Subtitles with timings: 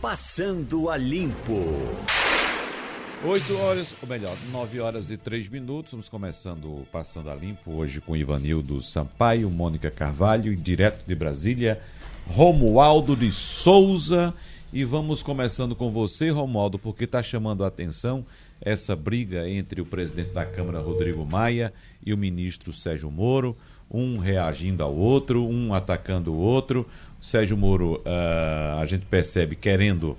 [0.00, 1.64] Passando a Limpo.
[3.24, 5.86] 8 horas, ou melhor, 9 horas e 3 minutos.
[5.86, 11.80] Estamos começando Passando a Limpo hoje com Ivanildo Sampaio, Mônica Carvalho e direto de Brasília,
[12.26, 14.34] Romualdo de Souza.
[14.70, 18.24] E vamos começando com você, Romualdo, porque está chamando a atenção
[18.60, 21.72] essa briga entre o presidente da Câmara, Rodrigo Maia,
[22.04, 23.56] e o ministro Sérgio Moro,
[23.90, 26.86] um reagindo ao outro, um atacando o outro.
[27.20, 30.16] Sérgio Moro, uh, a gente percebe querendo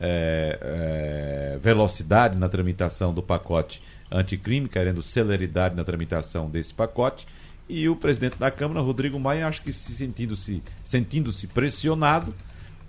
[0.00, 7.26] é, é, velocidade na tramitação do pacote anticrime, querendo celeridade na tramitação desse pacote.
[7.68, 12.34] E o presidente da Câmara, Rodrigo Maia, acho que se sentindo-se sentindo -se pressionado,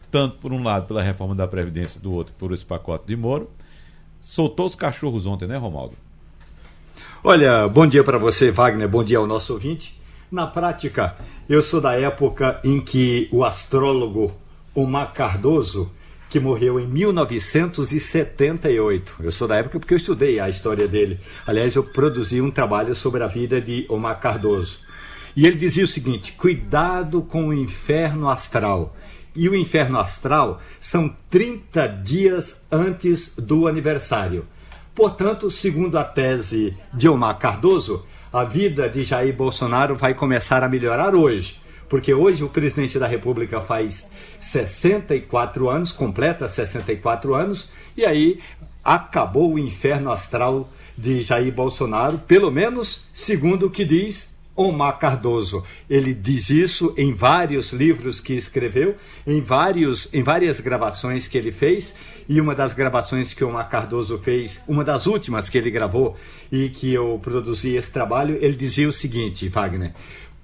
[0.10, 3.50] tanto por um lado pela reforma da Previdência, do outro por esse pacote de Moro,
[4.20, 5.96] soltou os cachorros ontem, né, Romaldo?
[7.24, 10.01] Olha, bom dia para você, Wagner, bom dia ao nosso ouvinte.
[10.32, 11.16] Na prática,
[11.50, 14.34] eu sou da época em que o astrólogo
[14.74, 15.92] Omar Cardoso,
[16.30, 21.20] que morreu em 1978, eu sou da época porque eu estudei a história dele.
[21.46, 24.80] Aliás, eu produzi um trabalho sobre a vida de Omar Cardoso.
[25.36, 28.96] E ele dizia o seguinte: cuidado com o inferno astral.
[29.36, 34.46] E o inferno astral são 30 dias antes do aniversário.
[34.96, 40.70] Portanto, segundo a tese de Omar Cardoso, a vida de Jair Bolsonaro vai começar a
[40.70, 48.06] melhorar hoje, porque hoje o presidente da República faz 64 anos, completa 64 anos, e
[48.06, 48.40] aí
[48.84, 55.64] acabou o inferno astral de Jair Bolsonaro, pelo menos segundo o que diz Omar Cardoso.
[55.90, 61.52] Ele diz isso em vários livros que escreveu, em, vários, em várias gravações que ele
[61.52, 61.94] fez,
[62.28, 66.16] e uma das gravações que Omar Cardoso fez, uma das últimas que ele gravou
[66.52, 69.94] e que eu produzi esse trabalho, ele dizia o seguinte, Wagner: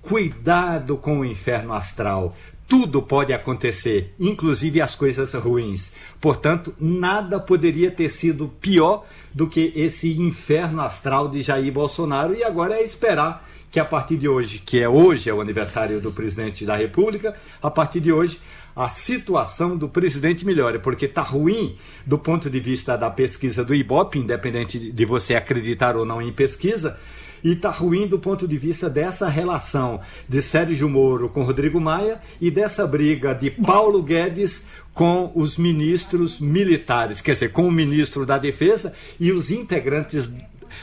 [0.02, 2.36] cuidado com o inferno astral.
[2.68, 5.94] Tudo pode acontecer, inclusive as coisas ruins.
[6.20, 12.44] Portanto, nada poderia ter sido pior do que esse inferno astral de Jair Bolsonaro, e
[12.44, 16.12] agora é esperar que a partir de hoje, que é hoje é o aniversário do
[16.12, 18.40] presidente da República, a partir de hoje
[18.76, 21.76] a situação do presidente melhore, porque está ruim
[22.06, 26.32] do ponto de vista da pesquisa do Ibope, independente de você acreditar ou não em
[26.32, 26.96] pesquisa,
[27.44, 32.22] e está ruim do ponto de vista dessa relação de Sérgio Moro com Rodrigo Maia
[32.40, 34.64] e dessa briga de Paulo Guedes
[34.94, 40.30] com os ministros militares, quer dizer, com o ministro da Defesa e os integrantes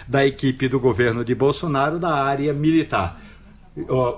[0.07, 3.21] da equipe do governo de Bolsonaro da área militar.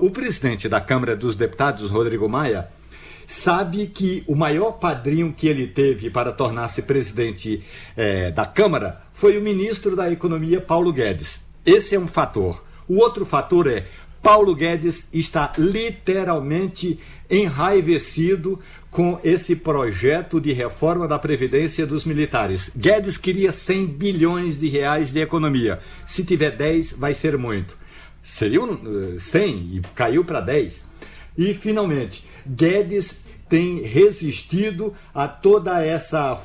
[0.00, 2.68] O presidente da Câmara dos Deputados, Rodrigo Maia,
[3.26, 7.64] sabe que o maior padrinho que ele teve para tornar-se presidente
[7.96, 11.40] é, da Câmara foi o ministro da Economia, Paulo Guedes.
[11.64, 12.62] Esse é um fator.
[12.88, 13.86] O outro fator é
[14.26, 16.98] Paulo Guedes está literalmente
[17.30, 18.58] enraivecido
[18.90, 22.68] com esse projeto de reforma da Previdência dos militares.
[22.76, 25.78] Guedes queria 100 bilhões de reais de economia.
[26.04, 27.78] Se tiver 10, vai ser muito.
[28.20, 28.62] Seria
[29.16, 30.82] 100 e caiu para 10.
[31.38, 33.14] E, finalmente, Guedes
[33.48, 36.38] tem resistido a toda essa,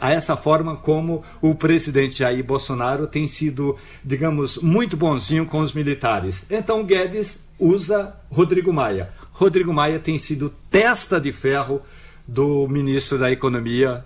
[0.00, 5.72] a essa forma como o presidente Jair Bolsonaro tem sido, digamos, muito bonzinho com os
[5.72, 6.44] militares.
[6.50, 9.10] Então Guedes usa Rodrigo Maia.
[9.32, 11.80] Rodrigo Maia tem sido testa de ferro
[12.26, 14.04] do ministro da Economia,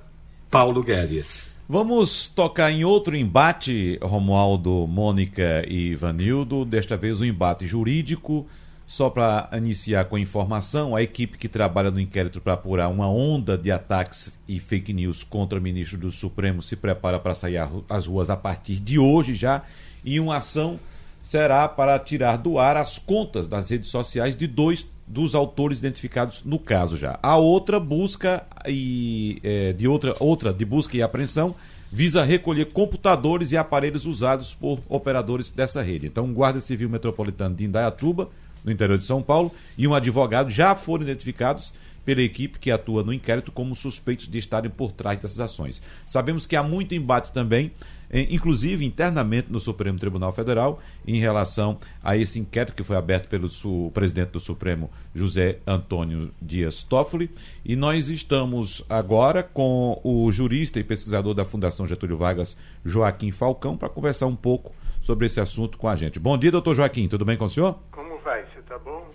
[0.50, 1.50] Paulo Guedes.
[1.68, 8.46] Vamos tocar em outro embate, Romualdo, Mônica e Vanildo, desta vez um embate jurídico
[8.88, 13.06] só para iniciar com a informação, a equipe que trabalha no inquérito para apurar uma
[13.06, 17.58] onda de ataques e fake news contra o ministro do Supremo se prepara para sair
[17.86, 19.62] às ruas a partir de hoje já.
[20.02, 20.80] E uma ação
[21.20, 26.42] será para tirar do ar as contas das redes sociais de dois dos autores identificados
[26.42, 27.18] no caso já.
[27.22, 31.54] A outra busca e é, de outra outra de busca e apreensão
[31.92, 36.06] visa recolher computadores e aparelhos usados por operadores dessa rede.
[36.06, 38.30] Então, o Guarda Civil Metropolitano de Indaiatuba
[38.68, 41.72] no interior de São Paulo, e um advogado já foram identificados
[42.08, 45.82] pela equipe que atua no inquérito como suspeitos de estarem por trás dessas ações.
[46.06, 47.70] Sabemos que há muito embate também,
[48.08, 53.28] eh, inclusive internamente no Supremo Tribunal Federal, em relação a esse inquérito que foi aberto
[53.28, 53.46] pelo
[53.90, 57.30] presidente do Supremo, José Antônio Dias Toffoli.
[57.62, 62.56] E nós estamos agora com o jurista e pesquisador da Fundação Getúlio Vargas,
[62.86, 66.18] Joaquim Falcão, para conversar um pouco sobre esse assunto com a gente.
[66.18, 67.78] Bom dia, doutor Joaquim, tudo bem com o senhor?
[67.90, 68.44] Como vai?
[68.44, 69.10] Você está bom?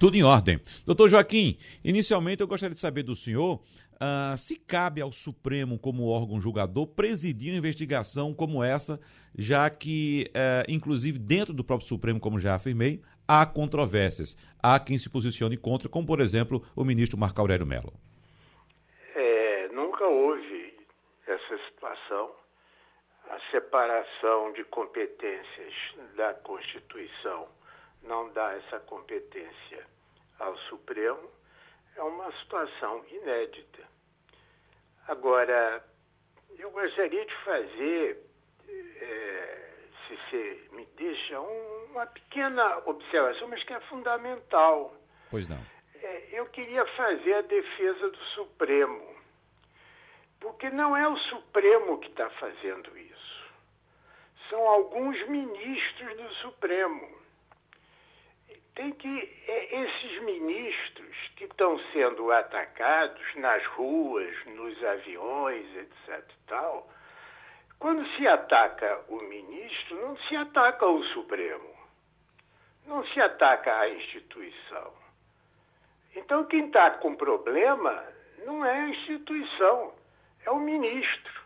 [0.00, 0.60] Tudo em ordem.
[0.84, 3.60] Doutor Joaquim, inicialmente eu gostaria de saber do senhor
[3.94, 9.00] uh, se cabe ao Supremo, como órgão julgador, presidir uma investigação como essa,
[9.36, 14.36] já que, uh, inclusive, dentro do próprio Supremo, como já afirmei, há controvérsias.
[14.60, 17.92] Há quem se posicione contra, como, por exemplo, o ministro Marco Aurélio Mello.
[19.14, 20.74] É, nunca houve
[21.28, 22.32] essa situação.
[23.30, 25.74] A separação de competências
[26.16, 27.46] da Constituição
[28.08, 29.86] não dá essa competência
[30.40, 31.30] ao Supremo.
[31.94, 33.86] É uma situação inédita.
[35.06, 35.84] Agora,
[36.58, 38.18] eu gostaria de fazer,
[38.68, 39.70] é,
[40.06, 44.94] se você me deixa, um, uma pequena observação, mas que é fundamental.
[45.30, 45.60] Pois não.
[45.94, 49.16] É, eu queria fazer a defesa do Supremo,
[50.40, 53.52] porque não é o Supremo que está fazendo isso.
[54.48, 57.17] São alguns ministros do Supremo.
[58.78, 66.24] Tem que é, esses ministros que estão sendo atacados nas ruas, nos aviões, etc.
[66.46, 66.88] Tal,
[67.80, 71.74] quando se ataca o ministro, não se ataca o Supremo,
[72.86, 74.92] não se ataca a instituição.
[76.14, 78.04] Então, quem está com problema
[78.46, 79.92] não é a instituição,
[80.46, 81.42] é o ministro.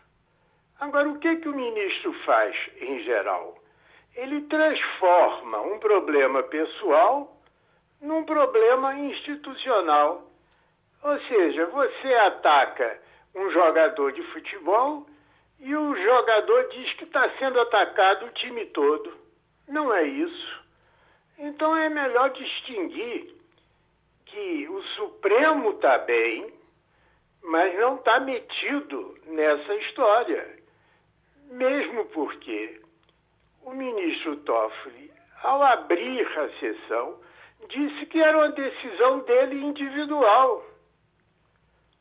[0.79, 3.57] Agora, o que, que o ministro faz em geral?
[4.15, 7.35] Ele transforma um problema pessoal
[8.01, 10.29] num problema institucional.
[11.01, 12.99] Ou seja, você ataca
[13.33, 15.07] um jogador de futebol
[15.59, 19.13] e o jogador diz que está sendo atacado o time todo.
[19.67, 20.63] Não é isso.
[21.37, 23.33] Então é melhor distinguir
[24.25, 26.53] que o Supremo está bem,
[27.41, 30.59] mas não está metido nessa história.
[31.49, 32.82] Mesmo porque
[33.65, 35.11] o ministro Toffoli,
[35.41, 37.19] ao abrir a sessão,
[37.69, 40.65] disse que era uma decisão dele individual.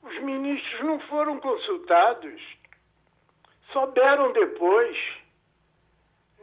[0.02, 2.42] Os ministros não foram consultados,
[3.72, 4.96] souberam depois.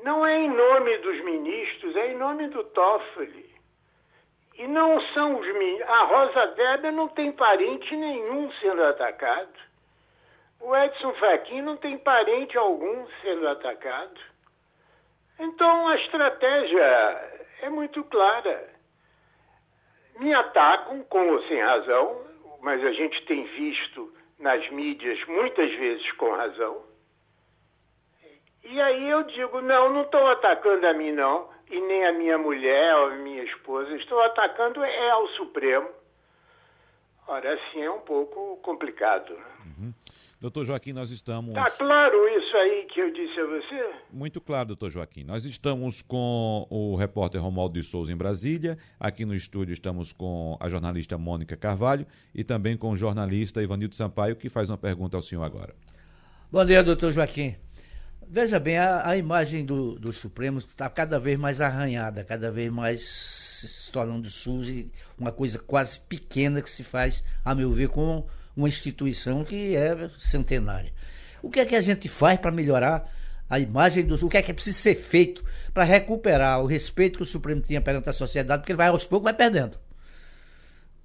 [0.04, 3.50] Não é em nome dos ministros, é em nome do Toffoli.
[4.56, 5.90] E não são os ministros.
[5.90, 9.70] A Rosa Weber não tem parente nenhum sendo atacado.
[10.62, 14.29] O Edson Fachin não tem parente algum sendo atacado.
[15.40, 18.70] Então a estratégia é muito clara.
[20.20, 22.22] Me atacam, com ou sem razão,
[22.62, 26.84] mas a gente tem visto nas mídias muitas vezes com razão.
[28.64, 32.38] E aí eu digo, não, não estou atacando a mim não, e nem a minha
[32.38, 35.90] mulher ou a minha esposa, estou atacando é ao Supremo.
[37.28, 39.34] Ora, assim é um pouco complicado.
[39.34, 39.46] Né?
[39.66, 39.94] Uhum.
[40.42, 41.50] Doutor Joaquim, nós estamos.
[41.50, 43.94] Está claro isso aí que eu disse a você?
[44.10, 45.26] Muito claro, doutor Joaquim.
[45.26, 48.78] Nós estamos com o repórter Romualdo de Souza em Brasília.
[48.98, 53.98] Aqui no estúdio estamos com a jornalista Mônica Carvalho e também com o jornalista Ivanildo
[53.98, 55.76] Sampaio, que faz uma pergunta ao senhor agora.
[56.50, 57.58] Bom dia, doutor Joaquim.
[58.26, 62.72] Veja bem, a, a imagem do, do Supremo está cada vez mais arranhada, cada vez
[62.72, 64.86] mais se tornando suja,
[65.18, 68.26] uma coisa quase pequena que se faz, a meu ver, com
[68.60, 70.92] uma instituição que é centenária.
[71.42, 73.10] O que é que a gente faz para melhorar
[73.50, 77.24] a imagem do o que é que precisa ser feito para recuperar o respeito que
[77.24, 79.78] o Supremo tinha perante a sociedade, porque ele vai aos poucos vai perdendo.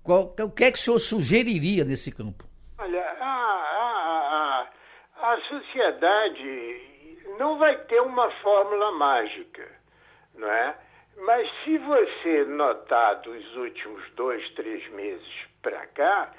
[0.03, 2.45] Qual, o que é que o senhor sugeriria nesse campo?
[2.77, 4.69] Olha, a,
[5.23, 6.83] a, a sociedade
[7.39, 9.67] não vai ter uma fórmula mágica,
[10.35, 10.75] não é?
[11.17, 15.27] Mas se você notar dos últimos dois, três meses
[15.63, 16.33] para cá,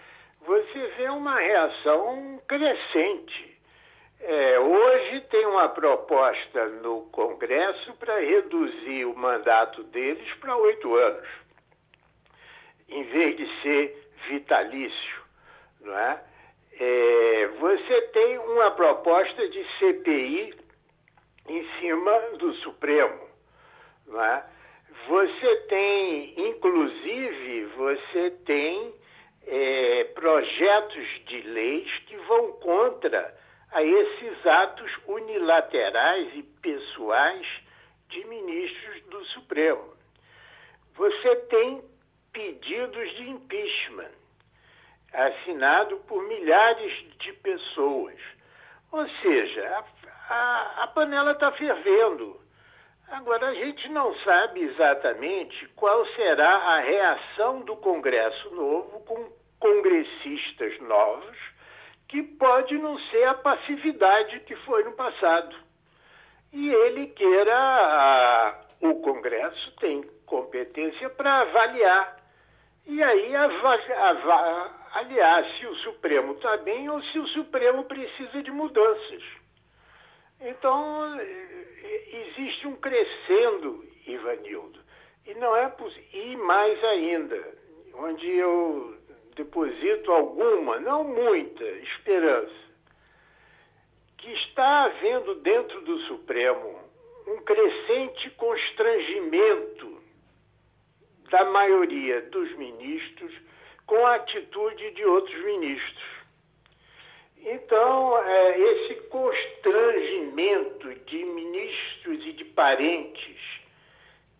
[0.46, 3.56] você vê uma reação crescente.
[4.22, 11.28] É, hoje tem uma proposta no Congresso para reduzir o mandato deles para oito anos,
[12.88, 15.22] em vez de ser vitalício,
[15.82, 16.24] não é?
[16.80, 17.48] é?
[17.60, 20.56] Você tem uma proposta de CPI
[21.48, 23.28] em cima do Supremo,
[24.08, 24.44] não é?
[25.08, 28.95] Você tem, inclusive, você tem
[29.48, 33.36] é, projetos de leis que vão contra
[33.72, 37.48] a esses atos unilaterais e pessoais
[38.10, 39.94] de ministros do Supremo.
[40.96, 41.84] Você tem
[42.32, 44.12] pedidos de impeachment
[45.14, 48.20] assinado por milhares de pessoas.
[48.92, 49.86] Ou seja,
[50.30, 52.40] a, a, a panela está fervendo.
[53.10, 60.80] Agora, a gente não sabe exatamente qual será a reação do Congresso Novo com congressistas
[60.82, 61.38] novos,
[62.08, 65.56] que pode não ser a passividade que foi no passado.
[66.54, 72.24] E ele queira, o Congresso tem competência para avaliar.
[72.88, 79.24] E aí avaliar se o Supremo está bem ou se o Supremo precisa de mudanças.
[80.40, 84.80] Então, existe um crescendo, Ivanildo.
[85.26, 85.74] E não é
[86.14, 87.58] E mais ainda,
[87.96, 88.95] onde eu
[89.36, 92.66] deposito alguma, não muita, esperança,
[94.18, 96.80] que está havendo dentro do Supremo
[97.28, 100.02] um crescente constrangimento
[101.30, 103.34] da maioria dos ministros
[103.86, 106.16] com a atitude de outros ministros.
[107.38, 113.38] Então, é, esse constrangimento de ministros e de parentes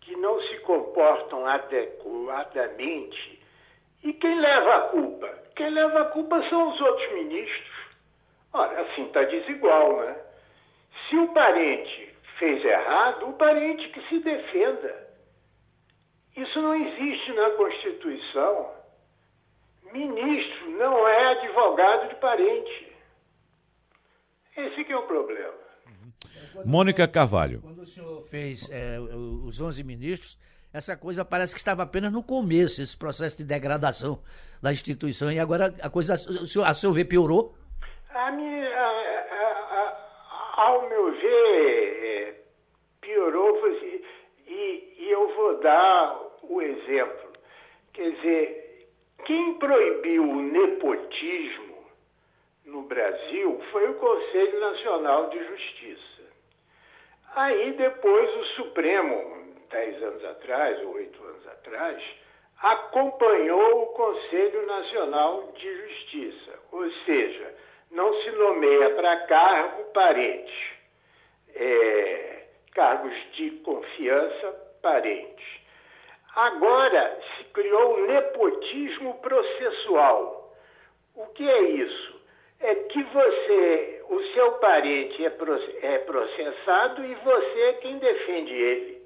[0.00, 3.35] que não se comportam adequadamente,
[4.06, 5.26] e quem leva a culpa?
[5.56, 7.76] Quem leva a culpa são os outros ministros.
[8.52, 10.16] Ora, assim está desigual, né?
[11.08, 15.08] Se o parente fez errado, o parente que se defenda.
[16.36, 18.70] Isso não existe na Constituição.
[19.92, 22.92] Ministro não é advogado de parente.
[24.56, 25.66] Esse que é o problema.
[26.64, 27.60] Mônica Carvalho.
[27.60, 30.38] Quando o senhor fez é, os 11 ministros,
[30.76, 34.20] essa coisa parece que estava apenas no começo, esse processo de degradação
[34.62, 35.32] da instituição.
[35.32, 37.54] E agora a coisa, a seu ver, piorou?
[38.10, 38.88] A minha, a,
[39.80, 42.34] a, ao meu ver, é,
[43.00, 43.66] piorou.
[44.46, 47.32] E, e eu vou dar o exemplo.
[47.94, 48.88] Quer dizer,
[49.24, 51.86] quem proibiu o nepotismo
[52.66, 56.22] no Brasil foi o Conselho Nacional de Justiça.
[57.34, 59.35] Aí depois o Supremo,
[59.70, 62.02] dez anos atrás, ou oito anos atrás,
[62.62, 67.54] acompanhou o Conselho Nacional de Justiça, ou seja,
[67.90, 70.78] não se nomeia para cargo parente,
[71.54, 72.44] é,
[72.74, 75.46] cargos de confiança parentes.
[76.34, 80.54] Agora se criou o nepotismo processual.
[81.14, 82.20] O que é isso?
[82.60, 85.32] É que você, o seu parente é,
[85.82, 89.05] é processado e você é quem defende ele.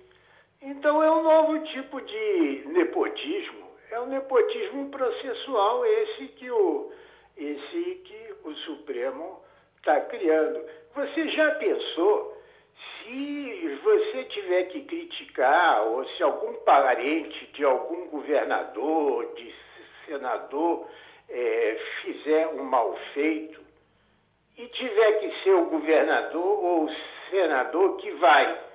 [0.63, 3.71] Então é um novo tipo de nepotismo.
[3.91, 6.93] É o nepotismo processual esse que o,
[7.37, 9.43] esse que o Supremo
[9.79, 10.63] está criando.
[10.95, 12.37] Você já pensou
[13.03, 19.55] se você tiver que criticar, ou se algum parente de algum governador, de
[20.07, 20.87] senador,
[21.29, 23.61] é, fizer um mal feito,
[24.59, 26.95] e tiver que ser o governador ou o
[27.31, 28.70] senador que vai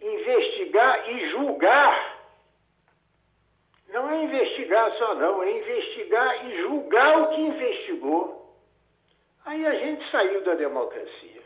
[0.00, 2.20] investigar e julgar,
[3.92, 8.56] não é investigar só não, é investigar e julgar o que investigou.
[9.44, 11.42] Aí a gente saiu da democracia.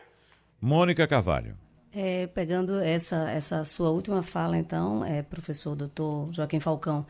[0.61, 1.57] Mônica Carvalho.
[1.95, 7.07] É, pegando essa, essa sua última fala, então, é, professor doutor Joaquim Falcão,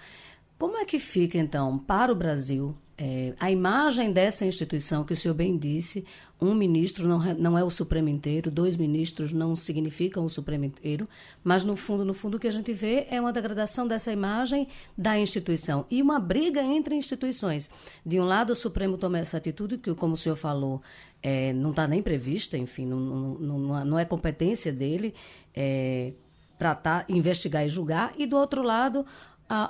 [0.59, 5.17] como é que fica, então, para o Brasil, é, a imagem dessa instituição que o
[5.17, 6.05] senhor bem disse,
[6.41, 11.09] um ministro não, não é o Supremo inteiro, dois ministros não significam o Supremo inteiro,
[11.43, 14.69] mas no fundo, no fundo o que a gente vê é uma degradação dessa imagem
[14.97, 17.69] da instituição e uma briga entre instituições.
[18.07, 20.81] De um lado, o Supremo toma essa atitude que, como o senhor falou,
[21.23, 25.15] é, não está nem prevista, enfim, não, não, não, é competência dele
[25.55, 26.13] é,
[26.59, 29.05] tratar, investigar e julgar, e do outro lado,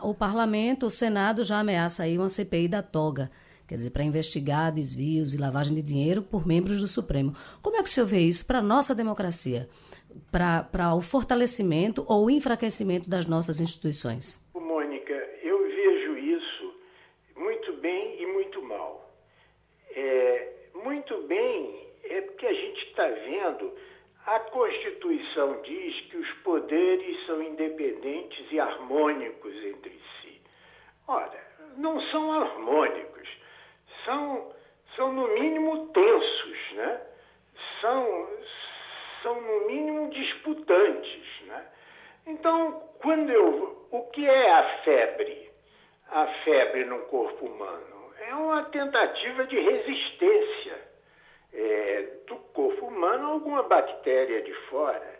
[0.03, 3.31] o parlamento, o Senado já ameaça aí uma CPI da toga,
[3.67, 7.35] quer dizer, para investigar desvios e lavagem de dinheiro por membros do Supremo.
[7.63, 9.69] Como é que o senhor vê isso para a nossa democracia,
[10.31, 14.43] para o fortalecimento ou enfraquecimento das nossas instituições?
[14.55, 16.75] Mônica, eu vejo isso
[17.37, 19.13] muito bem e muito mal.
[19.97, 20.53] É,
[20.85, 23.73] muito bem é porque a gente está vendo
[24.27, 24.41] a
[24.85, 30.43] Constituição diz que os poderes são independentes e harmônicos entre si.
[31.09, 31.41] Ora,
[31.79, 33.27] não são harmônicos,
[34.05, 34.53] são,
[34.95, 37.01] são no mínimo tensos, né?
[37.81, 38.29] são,
[39.23, 41.41] são no mínimo disputantes.
[41.47, 41.67] Né?
[42.27, 43.89] Então, quando eu.
[43.91, 45.51] O que é a febre?
[46.11, 48.13] A febre no corpo humano?
[48.21, 50.84] É uma tentativa de resistência
[51.55, 55.15] é, do corpo humano alguma bactéria de fora.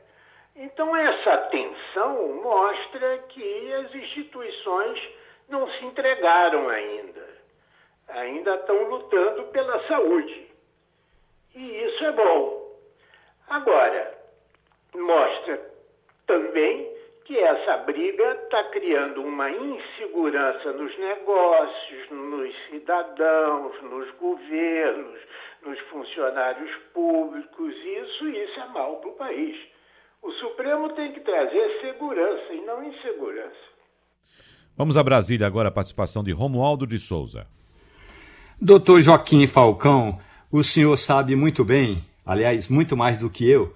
[0.57, 5.01] Então, essa tensão mostra que as instituições
[5.49, 7.35] não se entregaram ainda.
[8.09, 10.47] Ainda estão lutando pela saúde.
[11.55, 12.65] E isso é bom.
[13.49, 14.15] Agora,
[14.95, 15.61] mostra
[16.27, 25.21] também que essa briga está criando uma insegurança nos negócios, nos cidadãos, nos governos,
[25.65, 27.75] nos funcionários públicos.
[27.75, 29.57] Isso, isso é mal para o país.
[30.23, 33.75] O Supremo tem que trazer segurança e não insegurança.
[34.77, 37.47] Vamos a Brasília agora, a participação de Romualdo de Souza.
[38.61, 40.19] Doutor Joaquim Falcão,
[40.51, 43.75] o senhor sabe muito bem, aliás, muito mais do que eu,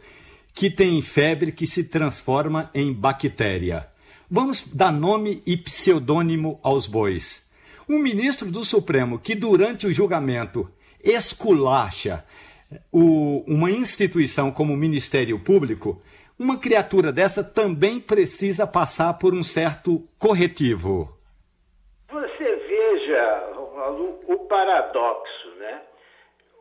[0.55, 3.89] que tem febre que se transforma em bactéria.
[4.31, 7.49] Vamos dar nome e pseudônimo aos bois.
[7.89, 10.71] Um ministro do Supremo que durante o julgamento
[11.03, 12.25] esculacha
[12.93, 16.03] o, uma instituição como o Ministério Público,
[16.39, 21.17] uma criatura dessa também precisa passar por um certo corretivo.
[22.11, 25.83] Você veja o, o paradoxo, né?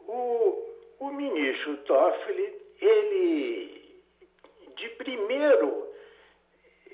[0.08, 0.64] O,
[1.00, 4.02] o ministro Toffoli, ele,
[4.78, 5.88] de primeiro,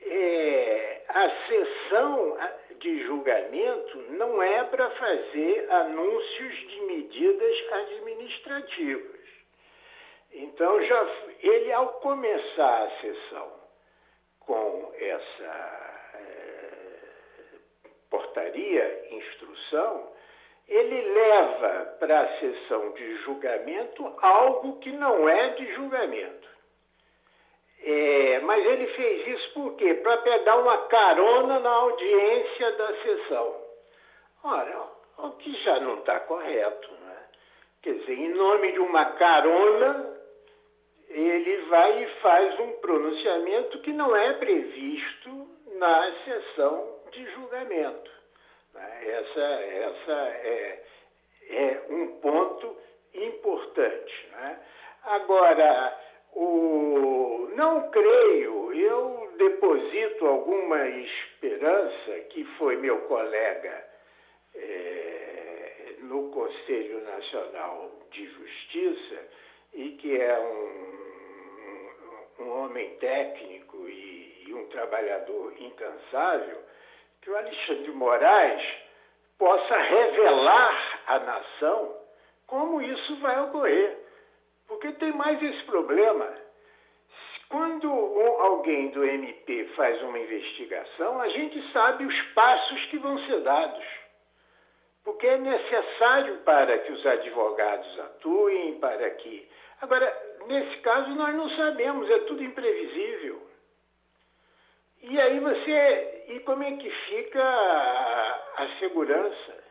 [0.06, 2.38] é, a sessão
[2.84, 9.24] de julgamento não é para fazer anúncios de medidas administrativas.
[10.34, 11.08] Então, já,
[11.40, 13.52] ele, ao começar a sessão
[14.42, 17.00] com essa é,
[18.10, 20.12] portaria, instrução,
[20.68, 26.43] ele leva para a sessão de julgamento algo que não é de julgamento.
[27.86, 29.94] É, mas ele fez isso por quê?
[29.96, 33.56] Para pegar uma carona na audiência da sessão.
[34.44, 34.88] Ora,
[35.18, 37.18] o que já não está correto, né?
[37.82, 40.18] Quer dizer, em nome de uma carona,
[41.10, 48.12] ele vai e faz um pronunciamento que não é previsto na sessão de julgamento.
[48.74, 49.08] Né?
[49.08, 50.84] Essa, essa é,
[51.50, 52.78] é um ponto
[53.13, 54.28] importante.
[54.32, 54.60] Né?
[55.04, 56.00] Agora,
[56.36, 63.86] o, não creio, eu deposito alguma esperança que foi meu colega
[64.56, 69.28] é, no Conselho Nacional de Justiça
[69.74, 76.58] e que é um, um homem técnico e, e um trabalhador incansável,
[77.22, 78.63] que o Alexandre de Moraes
[79.38, 81.98] possa revelar à nação
[82.48, 84.02] como isso vai ocorrer.
[84.74, 86.27] Porque tem mais esse problema.
[87.48, 93.42] Quando alguém do MP faz uma investigação, a gente sabe os passos que vão ser
[93.42, 93.86] dados.
[95.03, 99.48] Porque é necessário para que os advogados atuem, para que.
[99.80, 103.48] Agora, nesse caso, nós não sabemos, é tudo imprevisível.
[105.03, 106.25] E aí você.
[106.29, 109.64] E como é que fica a, a segurança?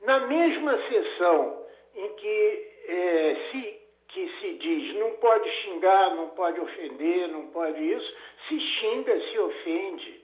[0.00, 3.81] Na mesma sessão em que é, se
[4.12, 9.38] que se diz não pode xingar, não pode ofender, não pode isso, se xinga, se
[9.38, 10.22] ofende.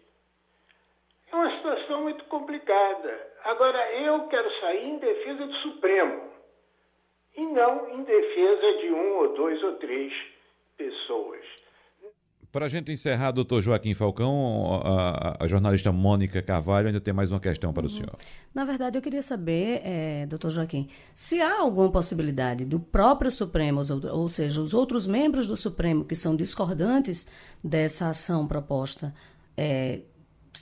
[1.31, 3.33] É uma situação muito complicada.
[3.45, 6.33] Agora, eu quero sair em defesa do Supremo
[7.37, 10.13] e não em defesa de um ou dois ou três
[10.77, 11.45] pessoas.
[12.51, 17.31] Para a gente encerrar, doutor Joaquim Falcão, a, a, jornalista Mônica Carvalho ainda tem mais
[17.31, 18.17] uma questão para o senhor.
[18.55, 23.83] Na verdade, eu queria saber, é, doutor Joaquim, se há alguma possibilidade do próprio Supremo,
[23.91, 27.27] ou, ou seja, os outros membros do Supremo que são discordantes
[27.63, 29.15] dessa ação proposta,
[29.55, 30.01] é,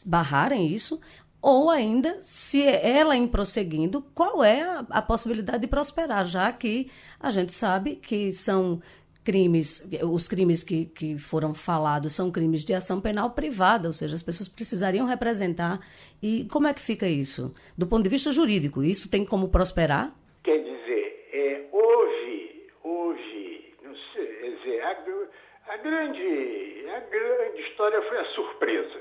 [0.05, 1.01] barrarem isso,
[1.41, 6.91] ou ainda, se ela em prosseguindo, qual é a, a possibilidade de prosperar, já que
[7.21, 8.81] a gente sabe que são
[9.27, 14.15] crimes, os crimes que, que foram falados são crimes de ação penal privada, ou seja,
[14.15, 15.81] as pessoas precisariam representar.
[16.23, 17.53] E como é que fica isso?
[17.77, 20.15] Do ponto de vista jurídico, isso tem como prosperar?
[20.45, 28.01] Quer dizer, é, houve, houve, não sei, quer dizer, a, a, grande, a grande história
[28.03, 29.01] foi a surpresa.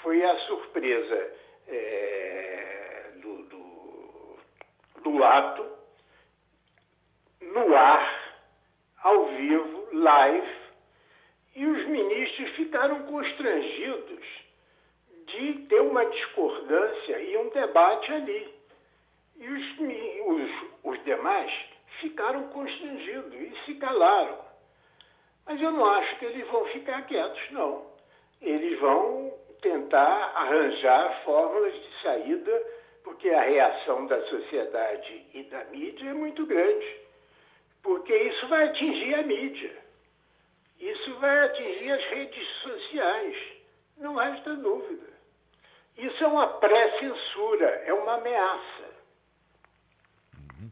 [0.00, 1.30] Foi a surpresa
[1.66, 4.38] é, do, do,
[5.02, 5.66] do ato
[7.52, 8.25] no ar
[9.02, 10.56] ao vivo, live,
[11.54, 14.24] e os ministros ficaram constrangidos
[15.26, 18.54] de ter uma discordância e um debate ali.
[19.36, 19.78] E os,
[20.26, 20.50] os,
[20.84, 21.52] os demais
[22.00, 24.38] ficaram constrangidos e se calaram.
[25.46, 27.86] Mas eu não acho que eles vão ficar quietos, não.
[28.42, 29.32] Eles vão
[29.62, 32.62] tentar arranjar fórmulas de saída,
[33.02, 37.05] porque a reação da sociedade e da mídia é muito grande
[37.86, 39.70] porque isso vai atingir a mídia,
[40.80, 43.36] isso vai atingir as redes sociais,
[43.96, 45.06] não resta dúvida.
[45.96, 48.84] Isso é uma pré-censura, é uma ameaça.
[50.36, 50.70] Uhum.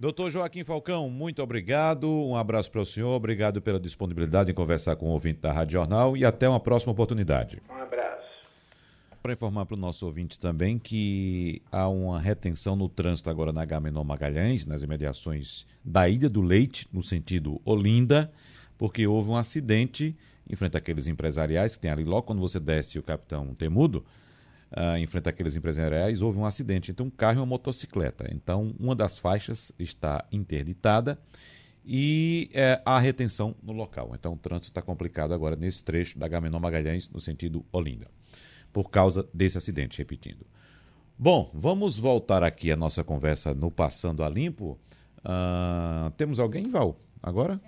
[0.00, 2.10] Doutor Joaquim Falcão, muito obrigado.
[2.10, 3.14] Um abraço para o senhor.
[3.14, 6.92] Obrigado pela disponibilidade em conversar com o ouvinte da Rádio Jornal e até uma próxima
[6.92, 7.62] oportunidade.
[7.70, 7.97] Um abraço.
[9.22, 13.64] Para informar para o nosso ouvinte também que há uma retenção no trânsito agora na
[13.64, 18.30] Gamenon Magalhães, nas imediações da Ilha do Leite, no sentido Olinda,
[18.78, 20.16] porque houve um acidente
[20.48, 24.04] em frente àqueles empresariais que tem ali logo quando você desce o Capitão Temudo,
[24.70, 28.28] uh, em frente àqueles empresariais, houve um acidente entre um carro e uma motocicleta.
[28.32, 31.18] Então, uma das faixas está interditada
[31.84, 34.12] e é, há retenção no local.
[34.14, 38.17] Então, o trânsito está complicado agora nesse trecho da Gamenon Magalhães, no sentido Olinda
[38.72, 40.46] por causa desse acidente, repetindo.
[41.18, 44.78] Bom, vamos voltar aqui a nossa conversa no Passando a Limpo.
[45.18, 47.60] Uh, temos alguém, Val, agora?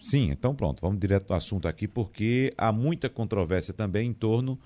[0.00, 4.58] Sim, então pronto, vamos direto ao assunto aqui, porque há muita controvérsia também em torno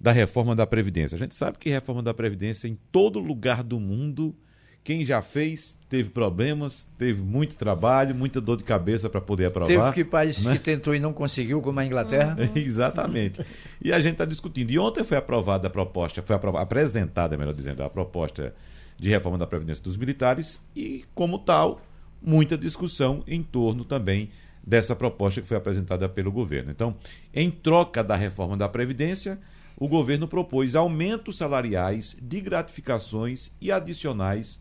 [0.00, 1.16] da reforma da Previdência.
[1.16, 4.34] A gente sabe que reforma da Previdência em todo lugar do mundo
[4.84, 9.92] quem já fez teve problemas, teve muito trabalho, muita dor de cabeça para poder aprovar.
[9.92, 10.52] Teve que país né?
[10.52, 12.36] que tentou e não conseguiu, como a Inglaterra.
[12.54, 13.44] Exatamente.
[13.82, 14.70] E a gente está discutindo.
[14.70, 18.54] E ontem foi aprovada a proposta, foi aprovada, apresentada, melhor dizendo, a proposta
[18.98, 21.80] de reforma da Previdência dos Militares e, como tal,
[22.20, 24.30] muita discussão em torno também
[24.62, 26.70] dessa proposta que foi apresentada pelo governo.
[26.70, 26.94] Então,
[27.32, 29.38] em troca da reforma da Previdência,
[29.76, 34.60] o governo propôs aumentos salariais de gratificações e adicionais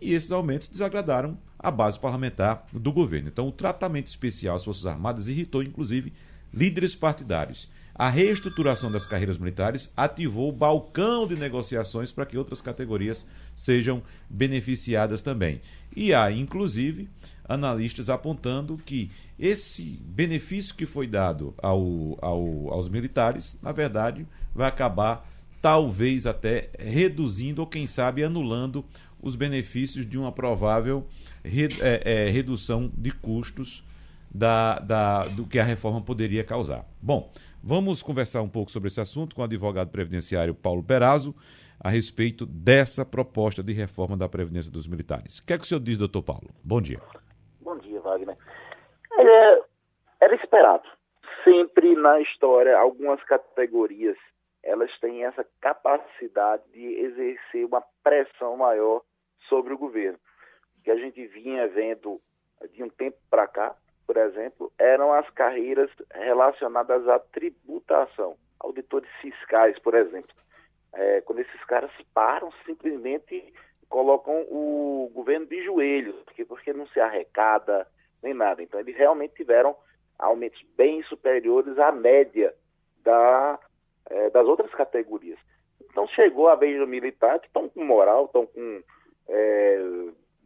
[0.00, 3.28] e esses aumentos desagradaram a base parlamentar do governo.
[3.28, 6.12] Então, o tratamento especial às Forças Armadas irritou, inclusive,
[6.52, 7.68] líderes partidários.
[7.94, 14.00] A reestruturação das carreiras militares ativou o balcão de negociações para que outras categorias sejam
[14.30, 15.60] beneficiadas também.
[15.96, 17.08] E há, inclusive,
[17.48, 24.68] analistas apontando que esse benefício que foi dado ao, ao, aos militares, na verdade, vai
[24.68, 25.28] acabar
[25.60, 28.84] talvez até reduzindo ou, quem sabe, anulando
[29.22, 31.06] os benefícios de uma provável
[31.44, 33.84] re, é, é, redução de custos
[34.30, 36.84] da, da, do que a reforma poderia causar.
[37.00, 41.34] Bom, vamos conversar um pouco sobre esse assunto com o advogado previdenciário Paulo Perazzo
[41.80, 45.38] a respeito dessa proposta de reforma da Previdência dos Militares.
[45.38, 46.50] O que é que o senhor diz, doutor Paulo?
[46.62, 47.00] Bom dia.
[47.60, 48.36] Bom dia, Wagner.
[49.18, 49.62] É,
[50.20, 50.82] era esperado.
[51.44, 54.16] Sempre na história, algumas categorias
[54.62, 59.02] elas têm essa capacidade de exercer uma pressão maior
[59.48, 60.18] sobre o governo.
[60.78, 62.20] O que a gente vinha vendo
[62.72, 63.74] de um tempo para cá,
[64.06, 70.34] por exemplo, eram as carreiras relacionadas à tributação, auditores fiscais, por exemplo.
[70.92, 73.52] É, quando esses caras param, simplesmente
[73.88, 77.86] colocam o governo de joelhos, porque, porque não se arrecada
[78.22, 78.62] nem nada.
[78.62, 79.76] Então, eles realmente tiveram
[80.18, 82.54] aumentos bem superiores à média
[83.02, 83.58] da,
[84.10, 85.38] é, das outras categorias.
[85.80, 88.82] Então, chegou a vez do militar, que estão com moral, estão com
[89.28, 89.78] é,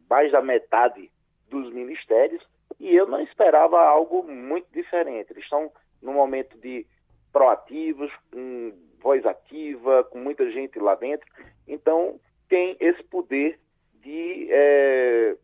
[0.09, 1.11] mais da metade
[1.49, 2.45] dos ministérios,
[2.79, 5.31] e eu não esperava algo muito diferente.
[5.31, 6.85] Eles estão num momento de
[7.31, 11.27] proativos, com voz ativa, com muita gente lá dentro,
[11.67, 13.59] então tem esse poder
[13.95, 15.35] de é,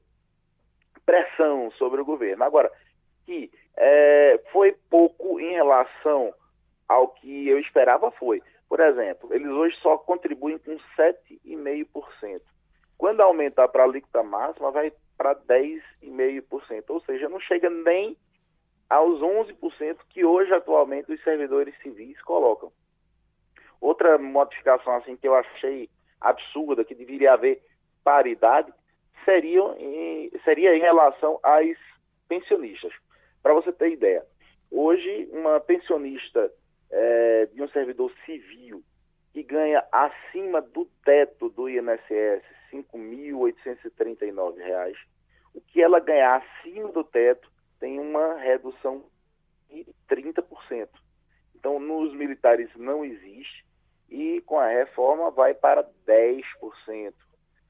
[1.06, 2.44] pressão sobre o governo.
[2.44, 2.72] Agora,
[3.26, 6.34] que é, foi pouco em relação
[6.88, 8.42] ao que eu esperava, foi.
[8.68, 12.42] Por exemplo, eles hoje só contribuem com 7,5%.
[13.00, 18.18] Quando aumentar para a alíquota máxima, vai para 10,5%, ou seja, não chega nem
[18.90, 22.70] aos 11% que hoje atualmente os servidores civis colocam.
[23.80, 27.64] Outra modificação assim que eu achei absurda, que deveria haver
[28.04, 28.74] paridade,
[29.24, 31.78] seria em, seria em relação às
[32.28, 32.92] pensionistas.
[33.42, 34.26] Para você ter ideia,
[34.70, 36.52] hoje uma pensionista
[36.92, 38.84] é, de um servidor civil
[39.32, 44.96] que ganha acima do teto do INSS R$ 5.839.
[45.54, 49.04] O que ela ganhar acima do teto tem uma redução
[49.70, 50.88] de 30%.
[51.56, 53.66] Então, nos militares não existe
[54.10, 57.14] e com a reforma vai para 10%.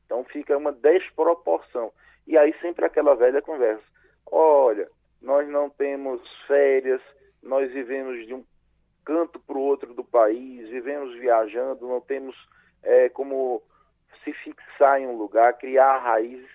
[0.06, 1.92] Então, fica uma desproporção.
[2.26, 3.84] E aí sempre aquela velha conversa.
[4.26, 4.90] Olha,
[5.22, 7.02] nós não temos férias,
[7.42, 8.44] nós vivemos de um
[9.04, 12.36] canto para o outro do país, vivemos viajando, não temos
[12.84, 13.62] é, como
[14.80, 16.50] fixar em um lugar, criar raízes.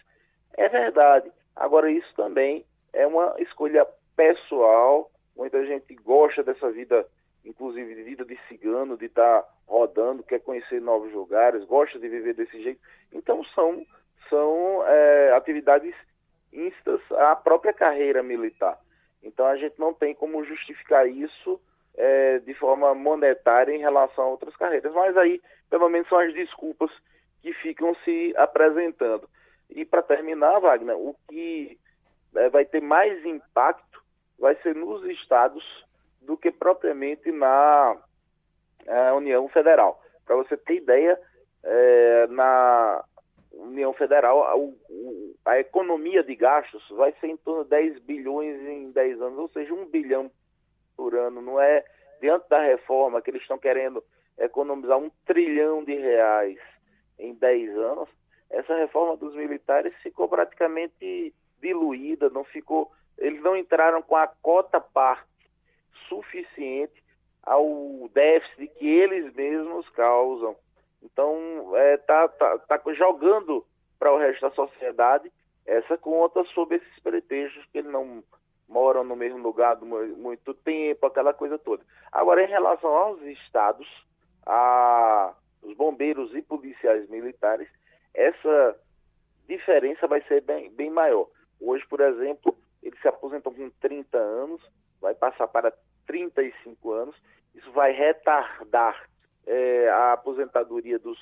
[0.57, 1.31] É verdade.
[1.55, 5.11] Agora, isso também é uma escolha pessoal.
[5.37, 7.07] Muita gente gosta dessa vida,
[7.45, 12.09] inclusive de vida de cigano, de estar tá rodando, quer conhecer novos lugares, gosta de
[12.09, 12.81] viver desse jeito.
[13.13, 13.85] Então, são,
[14.31, 15.95] são é, atividades
[16.53, 18.79] instas à própria carreira militar.
[19.23, 21.61] Então, a gente não tem como justificar isso
[21.97, 24.93] é, de forma monetária em relação a outras carreiras.
[24.93, 26.91] Mas aí, pelo menos, são as desculpas
[27.45, 29.29] que ficam se apresentando.
[29.69, 31.79] E para terminar, Wagner, o que
[32.35, 34.03] é, vai ter mais impacto
[34.39, 35.63] vai ser nos estados
[36.23, 37.99] do que propriamente na
[38.87, 40.03] é, União Federal.
[40.25, 41.21] Para você ter ideia,
[41.63, 43.05] é, na
[43.53, 48.91] União Federal, a, a, economia de gastos vai ser em torno de 10 bilhões em
[48.91, 50.31] 10 anos, ou seja, 1 bilhão
[50.97, 51.43] por ano.
[51.43, 51.85] Não é
[52.23, 54.03] diante da reforma que eles estão querendo
[54.39, 56.59] economizar um trilhão de reais
[57.19, 58.09] em 10 anos,
[58.51, 64.81] essa reforma dos militares ficou praticamente diluída, não ficou, eles não entraram com a cota
[64.81, 65.25] parte
[66.09, 67.03] suficiente
[67.43, 70.57] ao déficit que eles mesmos causam.
[71.03, 73.65] Então, está é, tá, tá, tá jogando
[73.99, 75.31] para o resto da sociedade
[75.67, 78.23] essa conta sobre esses pretextos que ele não
[78.69, 81.83] moram no mesmo lugar muito tempo, aquela coisa toda.
[82.11, 83.87] Agora, em relação aos estados,
[84.47, 85.04] a,
[85.95, 87.69] bombeiros e policiais militares,
[88.13, 88.77] essa
[89.49, 91.29] diferença vai ser bem, bem maior.
[91.61, 94.61] Hoje, por exemplo, eles se aposentam com 30 anos,
[95.01, 95.73] vai passar para
[96.07, 97.17] 35 anos,
[97.55, 99.09] isso vai retardar
[99.47, 101.19] é, a aposentadoria dos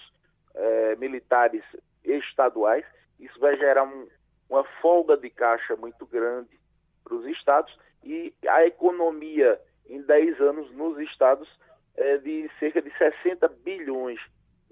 [0.55, 1.63] é, militares
[2.03, 2.85] estaduais,
[3.21, 4.09] isso vai gerar um,
[4.49, 6.59] uma folga de caixa muito grande
[7.05, 11.49] para os estados e a economia em 10 anos nos estados
[11.95, 14.21] é de cerca de 60 bilhões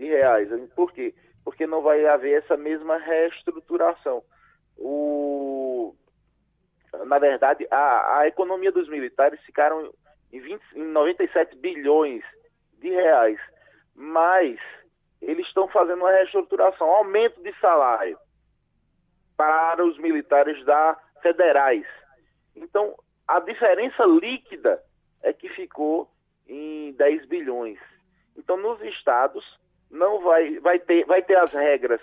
[0.00, 0.48] de reais.
[0.74, 1.14] Por quê?
[1.44, 4.24] Porque não vai haver essa mesma reestruturação.
[4.78, 5.94] O...
[7.04, 9.92] Na verdade, a, a economia dos militares ficaram
[10.32, 12.24] em, 20, em 97 bilhões
[12.78, 13.38] de reais,
[13.94, 14.58] mas
[15.20, 18.18] eles estão fazendo uma reestruturação, aumento de salário
[19.36, 21.86] para os militares da federais.
[22.56, 22.96] Então,
[23.28, 24.82] a diferença líquida
[25.22, 26.10] é que ficou
[26.48, 27.78] em 10 bilhões.
[28.36, 29.44] Então, nos estados,
[29.90, 32.00] não vai, vai, ter, vai ter as regras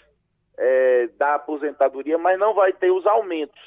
[0.58, 3.60] é, da aposentadoria, mas não vai ter os aumentos.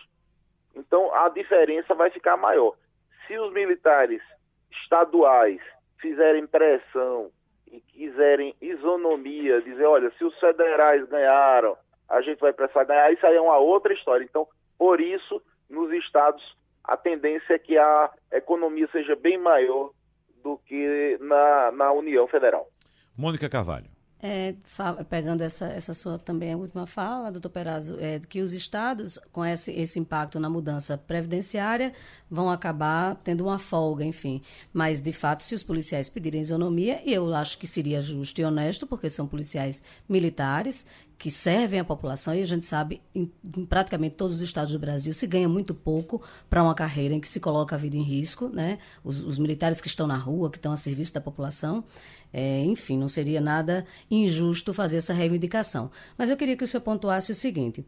[0.74, 2.74] Então, a diferença vai ficar maior.
[3.26, 4.22] Se os militares
[4.82, 5.60] estaduais
[5.98, 7.30] fizerem pressão
[7.70, 11.76] e quiserem isonomia, dizer, olha, se os federais ganharam,
[12.08, 14.24] a gente vai precisar ganhar, isso aí é uma outra história.
[14.24, 16.42] Então, por isso, nos estados
[16.84, 19.90] a tendência é que a economia seja bem maior
[20.42, 22.68] do que na, na União Federal.
[23.16, 23.86] Mônica Carvalho.
[24.22, 28.52] É, fala, pegando essa, essa sua também a última fala, doutor Perazzo, é, que os
[28.52, 31.94] estados, com esse, esse impacto na mudança previdenciária,
[32.30, 34.42] vão acabar tendo uma folga, enfim.
[34.74, 38.44] Mas, de fato, se os policiais pedirem isonomia, e eu acho que seria justo e
[38.44, 40.84] honesto, porque são policiais militares
[41.20, 44.78] que servem a população e a gente sabe em, em, praticamente todos os estados do
[44.78, 48.02] Brasil se ganha muito pouco para uma carreira em que se coloca a vida em
[48.02, 48.78] risco, né?
[49.04, 51.84] Os, os militares que estão na rua, que estão a serviço da população,
[52.32, 55.90] é, enfim, não seria nada injusto fazer essa reivindicação.
[56.16, 57.84] Mas eu queria que o senhor pontuasse o seguinte: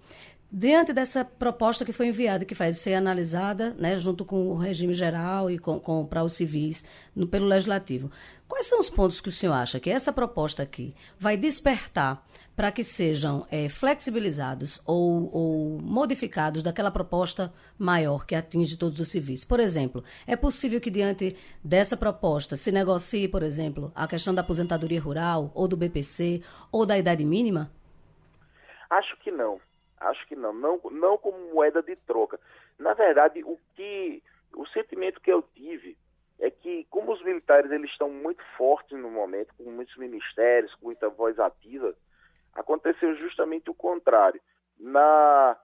[0.55, 4.93] Diante dessa proposta que foi enviada, que vai ser analisada né, junto com o regime
[4.93, 6.85] geral e com, com para os civis
[7.17, 8.11] no, pelo legislativo,
[8.47, 12.23] quais são os pontos que o senhor acha que essa proposta aqui vai despertar
[12.55, 19.09] para que sejam é, flexibilizados ou, ou, modificados daquela proposta maior que atinge todos os
[19.09, 19.47] civis?
[19.47, 21.35] Por exemplo, é possível que diante
[21.65, 26.85] dessa proposta se negocie, por exemplo, a questão da aposentadoria rural ou do BPC ou
[26.85, 27.73] da idade mínima?
[28.91, 29.59] Acho que não
[30.09, 32.39] Acho que não, não, não como moeda de troca.
[32.79, 34.23] Na verdade, o que
[34.55, 35.97] o sentimento que eu tive
[36.41, 40.87] é que como os militares eles estão muito fortes no momento, com muitos ministérios, com
[40.87, 41.95] muita voz ativa,
[42.55, 44.41] aconteceu justamente o contrário.
[44.79, 45.57] Na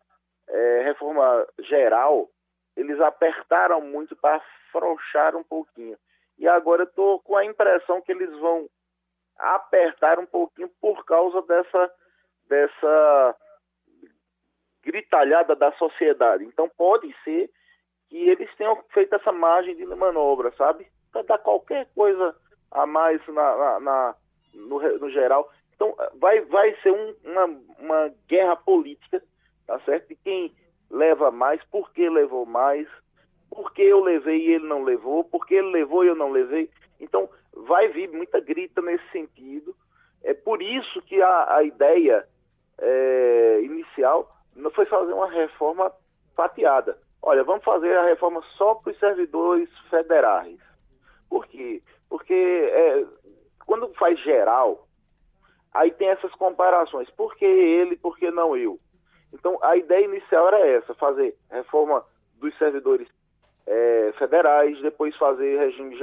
[0.48, 2.31] é, reforma geral,
[2.77, 5.98] eles apertaram muito para afrouxar um pouquinho.
[6.38, 8.68] E agora eu estou com a impressão que eles vão
[9.37, 11.92] apertar um pouquinho por causa dessa,
[12.48, 13.37] dessa
[14.88, 16.44] gritalhada da sociedade.
[16.44, 17.51] Então pode ser
[18.09, 20.87] que eles tenham feito essa margem de manobra, sabe?
[21.12, 22.35] Para dar qualquer coisa
[22.70, 24.14] a mais na, na, na
[24.55, 25.51] no, no, geral.
[25.74, 27.44] Então vai, vai ser um, uma,
[27.79, 29.22] uma guerra política,
[29.66, 30.09] tá certo?
[30.09, 30.55] De quem
[30.90, 32.88] leva mais, por que levou mais,
[33.51, 36.31] por que eu levei e ele não levou, por que ele levou e eu não
[36.31, 36.70] levei.
[36.98, 39.77] Então vai vir muita grita nesse sentido.
[40.24, 42.27] É por isso que a, a ideia
[42.79, 45.92] é, inicial não foi fazer uma reforma
[46.37, 46.99] fatiada.
[47.23, 50.59] Olha, vamos fazer a reforma só para os servidores federais.
[51.29, 51.83] Por quê?
[52.09, 53.05] Porque é,
[53.66, 54.87] quando faz geral,
[55.73, 57.11] aí tem essas comparações.
[57.11, 58.79] Por que ele, por que não eu?
[59.33, 63.09] Então, a ideia inicial era essa, fazer reforma dos servidores
[63.66, 65.97] é, federais, depois fazer regime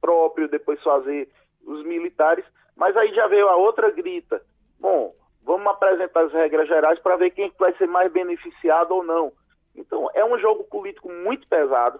[0.00, 1.28] próprio, depois fazer
[1.64, 2.44] os militares,
[2.74, 4.42] mas aí já veio a outra grita.
[4.78, 5.14] Bom,
[5.50, 9.32] Vamos apresentar as regras gerais para ver quem vai ser mais beneficiado ou não.
[9.74, 11.98] Então, é um jogo político muito pesado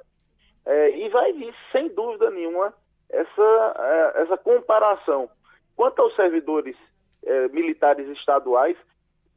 [0.65, 2.73] é, e vai vir, sem dúvida nenhuma,
[3.09, 3.75] essa,
[4.15, 5.29] é, essa comparação.
[5.75, 6.77] Quanto aos servidores
[7.25, 8.77] é, militares estaduais,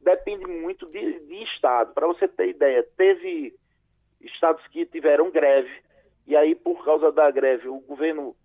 [0.00, 1.92] depende muito de, de Estado.
[1.92, 3.52] Para você ter ideia, teve
[4.20, 5.82] estados que tiveram greve,
[6.24, 8.36] e aí, por causa da greve, o governo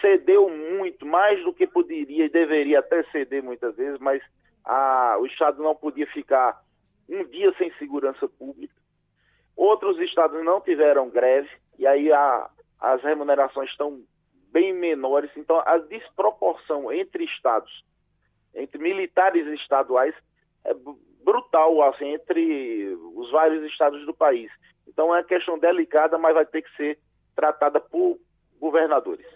[0.00, 4.22] cedeu muito, mais do que poderia e deveria até ceder muitas vezes, mas
[4.68, 6.62] a, o Estado não podia ficar
[7.08, 8.74] um dia sem segurança pública.
[9.56, 14.02] Outros estados não tiveram greve, e aí a, as remunerações estão
[14.52, 15.30] bem menores.
[15.36, 17.82] Então, a desproporção entre estados
[18.54, 20.14] entre militares estaduais
[20.64, 20.74] é
[21.24, 24.50] brutal assim, entre os vários estados do país.
[24.86, 26.98] Então é uma questão delicada, mas vai ter que ser
[27.36, 28.18] tratada por
[28.58, 29.26] governadores.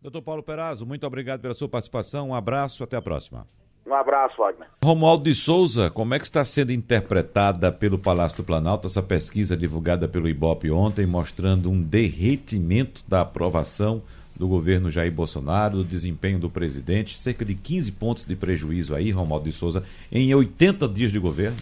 [0.00, 2.30] Doutor Paulo Perazzo, muito obrigado pela sua participação.
[2.30, 3.46] Um abraço, até a próxima.
[3.86, 4.68] Um abraço, Wagner.
[4.82, 9.56] Romualdo de Souza, como é que está sendo interpretada pelo Palácio do Planalto essa pesquisa
[9.56, 14.02] divulgada pelo IBOP ontem, mostrando um derretimento da aprovação
[14.36, 19.10] do governo Jair Bolsonaro, do desempenho do presidente, cerca de 15 pontos de prejuízo aí,
[19.10, 21.56] Romualdo de Souza, em 80 dias de governo?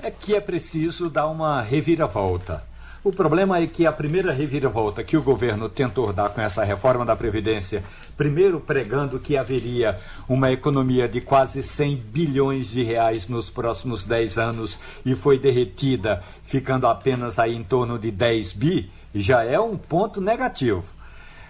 [0.00, 2.67] É que é preciso dar uma reviravolta.
[3.08, 7.06] O problema é que a primeira reviravolta que o governo tentou dar com essa reforma
[7.06, 7.82] da Previdência,
[8.18, 14.36] primeiro pregando que haveria uma economia de quase 100 bilhões de reais nos próximos 10
[14.36, 19.78] anos e foi derretida, ficando apenas aí em torno de 10 bi, já é um
[19.78, 20.84] ponto negativo.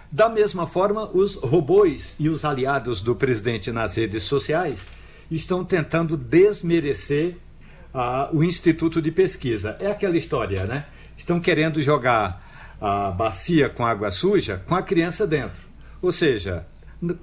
[0.09, 4.87] Da mesma forma, os robôs e os aliados do presidente nas redes sociais
[5.29, 7.35] estão tentando desmerecer
[7.93, 9.75] ah, o Instituto de Pesquisa.
[9.81, 10.85] É aquela história, né?
[11.29, 12.43] Estão querendo jogar
[12.81, 15.61] a bacia com água suja com a criança dentro.
[16.01, 16.65] Ou seja,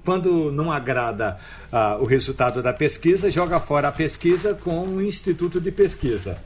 [0.05, 1.37] quando não agrada
[1.69, 6.37] ah, o resultado da pesquisa, joga fora a pesquisa com o Instituto de Pesquisa.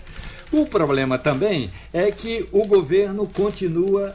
[0.51, 4.11] O problema também é que o governo continua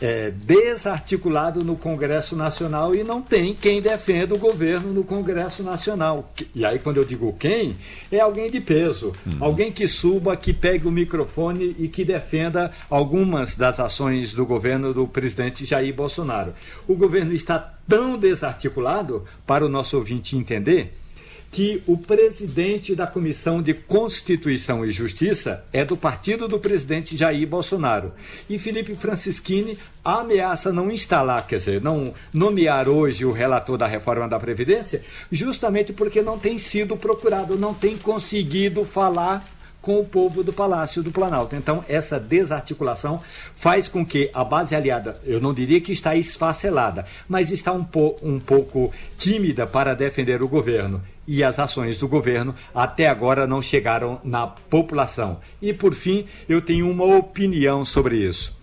[0.00, 6.32] é, desarticulado no Congresso Nacional e não tem quem defenda o governo no Congresso Nacional.
[6.54, 7.76] E aí, quando eu digo quem,
[8.10, 9.36] é alguém de peso, hum.
[9.40, 14.92] alguém que suba, que pegue o microfone e que defenda algumas das ações do governo
[14.92, 16.54] do presidente Jair Bolsonaro.
[16.86, 20.94] O governo está tão desarticulado, para o nosso ouvinte entender,
[21.54, 27.46] que o presidente da Comissão de Constituição e Justiça é do partido do presidente Jair
[27.46, 28.12] Bolsonaro.
[28.50, 34.26] E Felipe Francischini ameaça não instalar, quer dizer, não nomear hoje o relator da reforma
[34.26, 39.48] da Previdência, justamente porque não tem sido procurado, não tem conseguido falar
[39.80, 41.54] com o povo do Palácio do Planalto.
[41.54, 43.22] Então, essa desarticulação
[43.54, 47.84] faz com que a base aliada, eu não diria que está esfacelada, mas está um,
[47.84, 51.00] po um pouco tímida para defender o governo.
[51.26, 55.38] E as ações do governo até agora não chegaram na população.
[55.60, 58.54] E, por fim, eu tenho uma opinião sobre isso.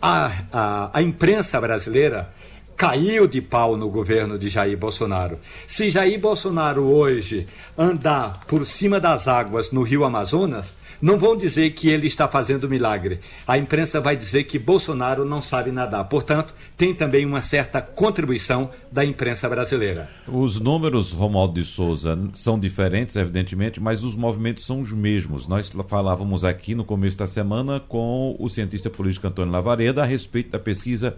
[0.00, 2.32] A, a, a imprensa brasileira
[2.80, 5.38] caiu de pau no governo de Jair Bolsonaro.
[5.66, 11.70] Se Jair Bolsonaro hoje andar por cima das águas no rio Amazonas, não vão dizer
[11.70, 13.20] que ele está fazendo milagre.
[13.46, 16.04] A imprensa vai dizer que Bolsonaro não sabe nadar.
[16.04, 20.10] Portanto, tem também uma certa contribuição da imprensa brasileira.
[20.26, 25.46] Os números, Romualdo de Souza, são diferentes, evidentemente, mas os movimentos são os mesmos.
[25.46, 30.50] Nós falávamos aqui no começo da semana com o cientista político Antônio Lavareda a respeito
[30.50, 31.16] da pesquisa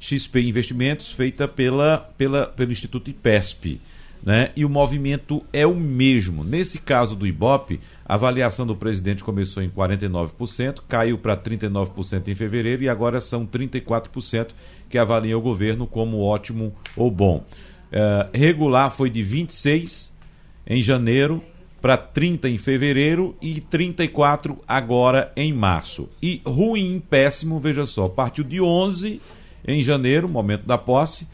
[0.00, 3.80] XP Investimentos, feita pela, pela, pelo Instituto IPESP.
[4.22, 4.50] Né?
[4.54, 6.44] E o movimento é o mesmo.
[6.44, 12.34] Nesse caso do Ibope, a avaliação do presidente começou em 49%, caiu para 39% em
[12.34, 14.48] fevereiro e agora são 34%
[14.90, 17.44] que avaliam o governo como ótimo ou bom.
[17.90, 20.12] Uh, regular foi de 26
[20.66, 21.42] em janeiro
[21.80, 26.08] para 30 em fevereiro e 34 agora em março.
[26.22, 29.20] E ruim, péssimo, veja só, partiu de 11
[29.66, 31.26] em janeiro, momento da posse,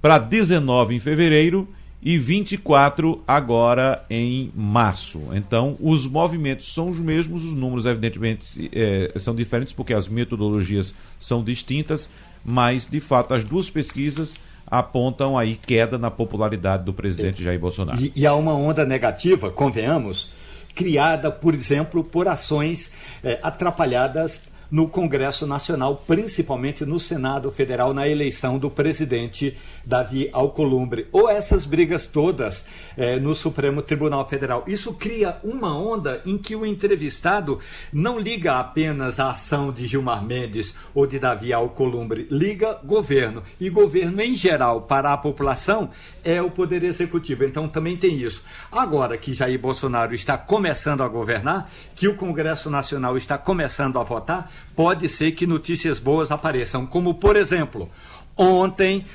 [0.00, 1.68] para 19 em fevereiro
[2.04, 5.22] e 24 agora em março.
[5.32, 10.94] Então, os movimentos são os mesmos, os números, evidentemente, é, são diferentes, porque as metodologias
[11.18, 12.10] são distintas,
[12.44, 14.36] mas, de fato, as duas pesquisas
[14.66, 17.98] apontam aí queda na popularidade do presidente Jair Bolsonaro.
[17.98, 20.30] E, e há uma onda negativa, convenhamos,
[20.74, 22.90] criada, por exemplo, por ações
[23.22, 24.42] é, atrapalhadas
[24.74, 31.06] no Congresso Nacional, principalmente no Senado Federal, na eleição do presidente Davi Alcolumbre.
[31.12, 32.64] Ou essas brigas todas
[32.96, 34.64] eh, no Supremo Tribunal Federal.
[34.66, 37.60] Isso cria uma onda em que o entrevistado
[37.92, 43.44] não liga apenas a ação de Gilmar Mendes ou de Davi Alcolumbre, liga governo.
[43.60, 45.90] E governo, em geral, para a população,
[46.24, 47.44] é o Poder Executivo.
[47.44, 48.42] Então também tem isso.
[48.72, 54.02] Agora que Jair Bolsonaro está começando a governar, que o Congresso Nacional está começando a
[54.02, 57.90] votar, pode ser que notícias boas apareçam, como por exemplo,
[58.36, 59.06] Ontem,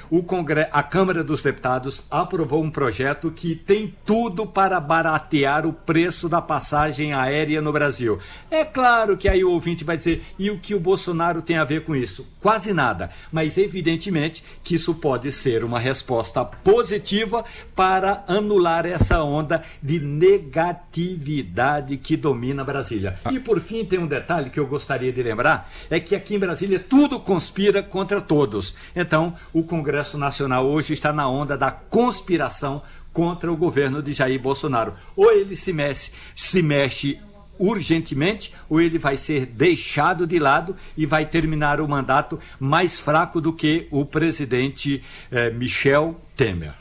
[0.72, 6.42] a Câmara dos Deputados aprovou um projeto que tem tudo para baratear o preço da
[6.42, 8.18] passagem aérea no Brasil.
[8.50, 11.66] É claro que aí o ouvinte vai dizer: e o que o Bolsonaro tem a
[11.66, 12.26] ver com isso?
[12.42, 13.10] Quase nada.
[13.30, 17.44] Mas, evidentemente, que isso pode ser uma resposta positiva
[17.76, 23.20] para anular essa onda de negatividade que domina Brasília.
[23.30, 26.40] E, por fim, tem um detalhe que eu gostaria de lembrar: é que aqui em
[26.40, 28.74] Brasília tudo conspira contra todos.
[28.96, 29.09] Então,
[29.54, 32.82] o Congresso Nacional hoje está na onda da conspiração
[33.14, 34.94] contra o governo de Jair Bolsonaro.
[35.16, 37.20] Ou ele se mexe, se mexe
[37.60, 43.42] urgentemente, ou ele vai ser deixado de lado e vai terminar o mandato mais fraco
[43.42, 46.74] do que o presidente eh, Michel Temer.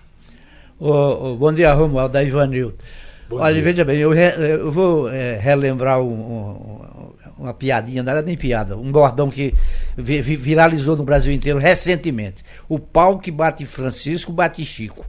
[0.79, 2.77] Oh, oh, bom dia, Romualdo, da Ivanildo.
[3.31, 3.63] Olha, dia.
[3.63, 8.37] veja bem, eu, re, eu vou é, relembrar um, um, uma piadinha, não era nem
[8.37, 9.55] piada, um bordão que
[9.97, 12.45] vi, viralizou no Brasil inteiro recentemente.
[12.69, 15.07] O pau que bate Francisco, bate Chico.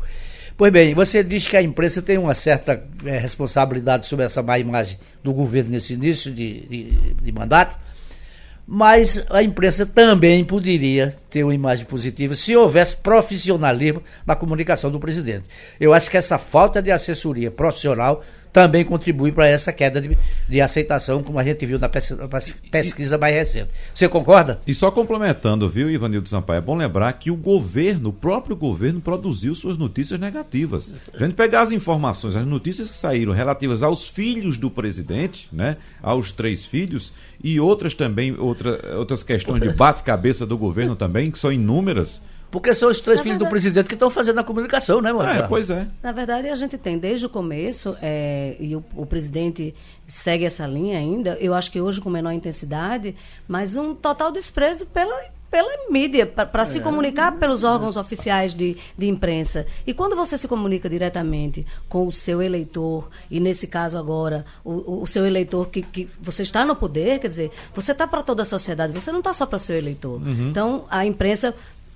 [0.56, 4.60] Pois bem, você diz que a imprensa tem uma certa é, responsabilidade sobre essa má
[4.60, 7.78] imagem do governo nesse início de, de, de mandato,
[8.68, 15.00] mas a imprensa também poderia ter uma imagem positiva se houvesse profissionalismo na comunicação do
[15.00, 15.46] presidente.
[15.80, 20.62] Eu acho que essa falta de assessoria profissional também contribui para essa queda de, de,
[20.62, 23.70] aceitação, como a gente viu na pesquisa mais recente.
[23.93, 24.60] Você concorda?
[24.66, 29.00] E só complementando, viu, Ivanildo Sampaio, é bom lembrar que o governo, o próprio governo,
[29.02, 30.95] produziu suas notícias negativas.
[31.14, 35.78] A gente pegar as informações, as notícias que saíram relativas aos filhos do presidente, né,
[36.02, 41.39] aos três filhos, e outras também, outra, outras questões de bate-cabeça do governo também, que
[41.39, 42.22] são inúmeras
[42.52, 43.50] porque são os três Na filhos verdade...
[43.50, 45.45] do presidente que estão fazendo a comunicação, né, Mônica?
[45.45, 45.88] É, pois é.
[46.02, 49.76] Na verdade, a gente tem desde o começo, é, e o, o, presidente
[50.08, 53.16] segue essa linha ainda, eu acho que hoje com menor intensidade,
[53.47, 55.16] mas um total desprezo pela,
[55.52, 56.66] pela mídia, para é.
[56.66, 59.66] se comunicar pelos órgãos oficiais de, de imprensa.
[59.86, 65.02] E quando você se comunica diretamente com o seu eleitor, e nesse caso agora, o,
[65.02, 68.43] o seu eleitor que, que você está no poder, quer dizer, você está para toda
[68.43, 70.22] a sociedade, você não está só para seu eleitor.
[70.22, 70.50] Uhum.
[70.50, 71.54] Então, a imprensa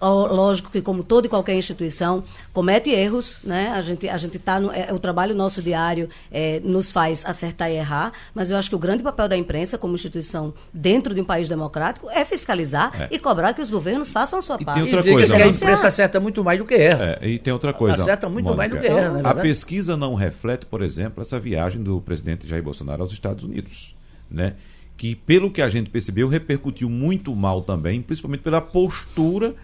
[0.09, 3.69] lógico que como toda e qualquer instituição comete erros, né?
[3.69, 7.69] A gente a gente tá no, é, o trabalho nosso diário é, nos faz acertar
[7.71, 11.21] e errar, mas eu acho que o grande papel da imprensa como instituição dentro de
[11.21, 13.07] um país democrático é fiscalizar é.
[13.11, 14.75] e cobrar que os governos façam a sua e parte.
[14.75, 17.17] Tem outra coisa, que a imprensa acerta muito mais do que erra.
[17.21, 18.01] É, e tem outra coisa.
[18.01, 19.21] Acerta muito Mônica, mais do que erra.
[19.23, 23.95] A pesquisa não reflete, por exemplo, essa viagem do presidente Jair Bolsonaro aos Estados Unidos,
[24.29, 24.53] né?
[24.97, 29.55] Que pelo que a gente percebeu repercutiu muito mal também, principalmente pela postura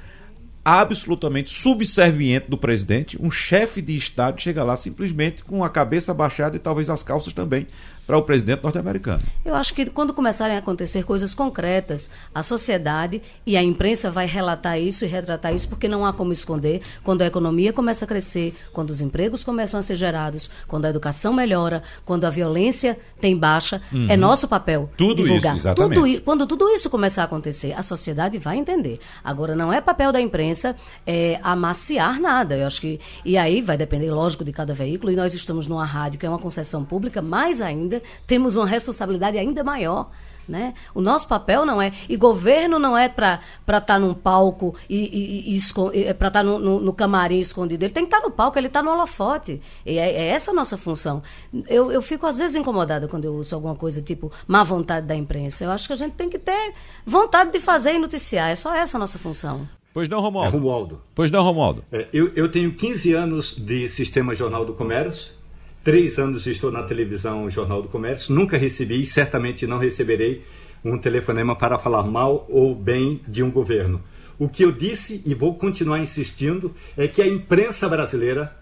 [0.64, 6.56] absolutamente subserviente do presidente, um chefe de Estado chega lá simplesmente com a cabeça baixada
[6.56, 7.68] e talvez as calças também,
[8.10, 9.22] para o presidente norte-americano.
[9.46, 14.26] Eu acho que quando começarem a acontecer coisas concretas, a sociedade e a imprensa vai
[14.26, 16.82] relatar isso e retratar isso, porque não há como esconder.
[17.04, 20.90] Quando a economia começa a crescer, quando os empregos começam a ser gerados, quando a
[20.90, 24.08] educação melhora, quando a violência tem baixa, é uhum.
[24.10, 25.56] é nosso papel tudo divulgar.
[25.56, 26.02] Isso, exatamente.
[26.02, 28.98] Tudo, quando tudo isso começar a acontecer, a sociedade vai entender.
[29.24, 32.58] Agora, não é papel da imprensa é, amaciar nada.
[32.58, 35.12] Eu acho que e aí vai depender, lógico, de cada veículo.
[35.12, 39.38] E nós estamos numa rádio que é uma concessão pública, mais ainda temos uma responsabilidade
[39.38, 40.10] ainda maior.
[40.50, 40.74] Né?
[40.96, 41.94] O nosso papel não é.
[42.10, 46.40] E governo não é para estar tá num palco e, e, e é para estar
[46.40, 47.86] tá no, no, no, camarim escondido.
[47.86, 49.62] Ele tem que estar tá no palco, ele está no holofote.
[49.86, 51.22] E é, é, essa a nossa função.
[51.68, 55.16] Eu, eu fico, às vezes, incomodada quando eu ouço alguma coisa tipo má vontade da
[55.16, 55.66] imprensa.
[55.66, 56.74] Eu acho que a gente tem que ter
[57.06, 58.50] vontade de fazer e noticiar.
[58.50, 59.70] É só essa a nossa função.
[59.94, 60.50] Pois não, Romualdo.
[60.50, 61.02] É Romualdo.
[61.14, 61.84] Pois não, Romualdo.
[61.92, 65.39] É, eu, eu tenho 15 anos de Sistema Jornal do Comércio
[65.82, 70.44] Três anos estou na televisão Jornal do Comércio, nunca recebi e certamente não receberei
[70.84, 74.02] um telefonema para falar mal ou bem de um governo.
[74.38, 78.54] O que eu disse e vou continuar insistindo é que a imprensa brasileira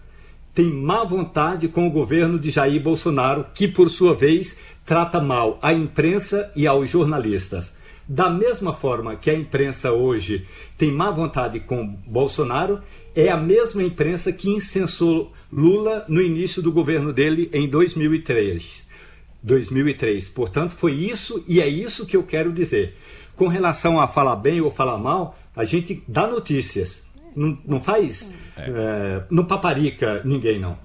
[0.54, 5.58] tem má vontade com o governo de Jair Bolsonaro, que por sua vez trata mal
[5.60, 7.72] a imprensa e aos jornalistas.
[8.08, 10.46] Da mesma forma que a imprensa hoje
[10.78, 12.80] tem má vontade com Bolsonaro,
[13.14, 18.82] é a mesma imprensa que incensou Lula no início do governo dele em 2003.
[19.42, 20.28] 2003.
[20.30, 22.96] Portanto, foi isso e é isso que eu quero dizer.
[23.36, 27.02] Com relação a falar bem ou falar mal, a gente dá notícias.
[27.36, 28.28] Não, não faz.
[28.56, 28.62] É.
[28.62, 30.78] É, não paparica ninguém, não.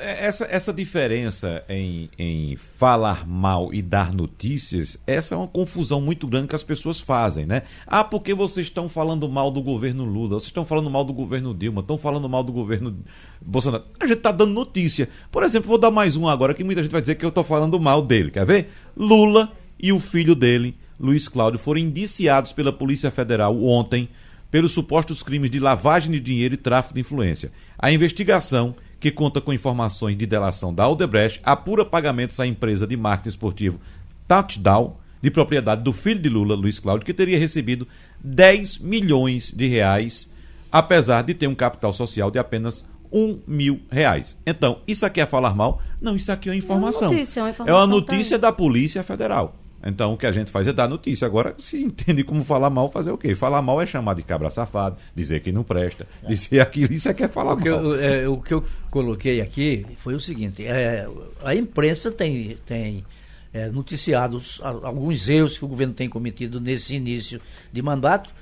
[0.00, 6.00] É, essa, essa diferença em, em falar mal e dar notícias, essa é uma confusão
[6.00, 7.62] muito grande que as pessoas fazem, né?
[7.86, 11.54] Ah, porque vocês estão falando mal do governo Lula, vocês estão falando mal do governo
[11.54, 12.98] Dilma, estão falando mal do governo
[13.40, 13.84] Bolsonaro.
[14.00, 15.08] A gente está dando notícia.
[15.30, 17.44] Por exemplo, vou dar mais um agora que muita gente vai dizer que eu estou
[17.44, 18.32] falando mal dele.
[18.32, 18.70] Quer ver?
[18.96, 24.08] Lula e o filho dele, Luiz Cláudio, foram indiciados pela Polícia Federal ontem
[24.50, 27.52] pelos supostos crimes de lavagem de dinheiro e tráfico de influência.
[27.78, 32.96] A investigação que conta com informações de delação da Aldebrecht, apura pagamentos à empresa de
[32.96, 33.80] marketing esportivo
[34.28, 37.88] Touchdown, de propriedade do filho de Lula, Luiz Cláudio, que teria recebido
[38.22, 40.30] 10 milhões de reais,
[40.70, 44.38] apesar de ter um capital social de apenas um mil reais.
[44.46, 45.80] Então, isso aqui é falar mal?
[46.00, 47.08] Não, isso aqui é uma informação.
[47.08, 49.56] É uma notícia, é uma notícia da Polícia Federal.
[49.82, 51.26] Então o que a gente faz é dar notícia.
[51.26, 53.34] Agora, se entende como falar mal, fazer o quê?
[53.34, 57.14] Falar mal é chamar de cabra safado, dizer que não presta, dizer aquilo, isso é
[57.14, 57.82] que é falar o que mal.
[57.82, 61.08] Eu, é, o que eu coloquei aqui foi o seguinte: é,
[61.42, 63.04] a imprensa tem, tem
[63.52, 67.40] é, noticiado alguns erros que o governo tem cometido nesse início
[67.72, 68.32] de mandato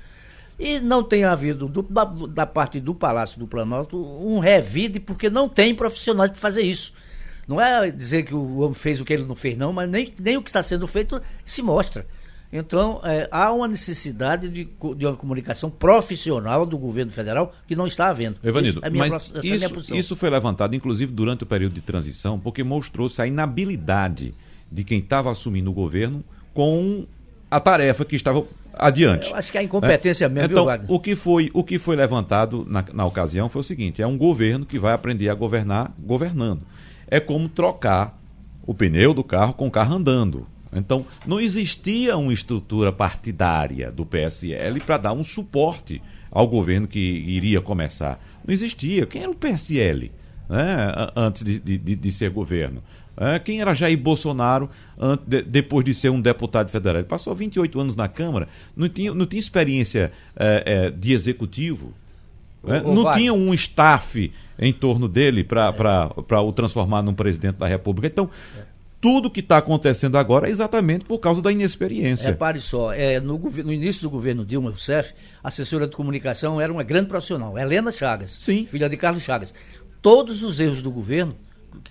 [0.59, 5.29] e não tem havido, do, da, da, parte do Palácio do Planalto, um revide, porque
[5.29, 6.93] não tem profissionais para fazer isso.
[7.49, 10.13] Não é dizer que o homem fez o que ele não fez, não, mas nem,
[10.19, 12.05] nem o que está sendo feito se mostra.
[12.53, 17.87] Então, é, há uma necessidade de, de, uma comunicação profissional do governo federal que não
[17.87, 18.37] está havendo.
[18.43, 19.47] Evanido, isso, é mas prof...
[19.47, 24.35] isso, isso foi levantado, inclusive, durante o período de transição, porque mostrou-se a inabilidade
[24.71, 26.23] de quem estava assumindo o governo
[26.53, 27.07] com
[27.49, 28.45] a tarefa que estava
[28.75, 29.31] adiante.
[29.31, 30.29] Eu acho que a incompetência é.
[30.29, 34.03] mesmo, então, O que foi, o que foi levantado na, na ocasião foi o seguinte:
[34.03, 36.61] é um governo que vai aprender a governar governando.
[37.09, 38.17] É como trocar
[38.65, 40.47] o pneu do carro com o carro andando.
[40.71, 46.01] Então, não existia uma estrutura partidária do PSL para dar um suporte
[46.31, 48.23] ao governo que iria começar.
[48.45, 49.05] Não existia.
[49.05, 50.11] Quem era o PSL
[50.47, 52.83] né, antes de, de, de ser governo?
[53.17, 54.69] É, quem era Jair Bolsonaro
[55.25, 56.99] depois de ser um deputado federal?
[56.99, 61.93] Ele passou 28 anos na Câmara, não tinha, não tinha experiência é, é, de executivo,
[62.63, 62.81] né?
[62.81, 63.17] não vai.
[63.17, 66.11] tinha um staff em torno dele para
[66.43, 68.07] o transformar num presidente da República.
[68.07, 68.29] Então,
[69.01, 72.29] tudo que está acontecendo agora é exatamente por causa da inexperiência.
[72.29, 76.71] Repare só, é, no, no, início do governo Dilma Rousseff, a assessora de comunicação era
[76.71, 78.65] uma grande profissional, Helena Chagas, Sim.
[78.65, 79.53] filha de Carlos Chagas.
[80.01, 81.35] Todos os erros do governo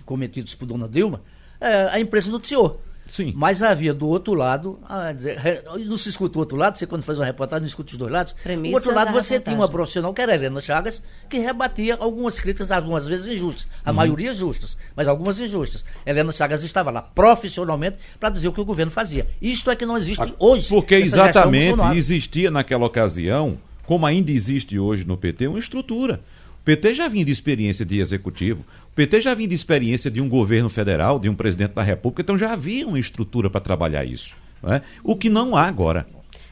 [0.05, 1.21] cometidos por Dona Dilma,
[1.59, 2.81] é, a imprensa noticiou.
[3.09, 3.33] Sim.
[3.35, 4.79] Mas havia do outro lado,
[5.15, 7.97] dizer, não se escuta o outro lado, você quando faz uma reportagem não escuta os
[7.97, 8.33] dois lados.
[8.43, 9.41] Premissa do outro lado você reportagem.
[9.41, 13.67] tinha uma profissional, que era a Helena Chagas, que rebatia algumas críticas, algumas vezes injustas.
[13.83, 13.95] A uhum.
[13.95, 15.83] maioria justas, mas algumas injustas.
[16.05, 19.27] Helena Chagas estava lá profissionalmente para dizer o que o governo fazia.
[19.41, 20.69] Isto é que não existe a, hoje.
[20.69, 26.21] Porque exatamente existia naquela ocasião, como ainda existe hoje no PT, uma estrutura.
[26.61, 30.21] O PT já vinha de experiência de executivo, o PT já vinha de experiência de
[30.21, 34.03] um governo federal, de um presidente da República, então já havia uma estrutura para trabalhar
[34.05, 34.35] isso.
[34.63, 34.81] É?
[35.03, 36.05] O que não há agora.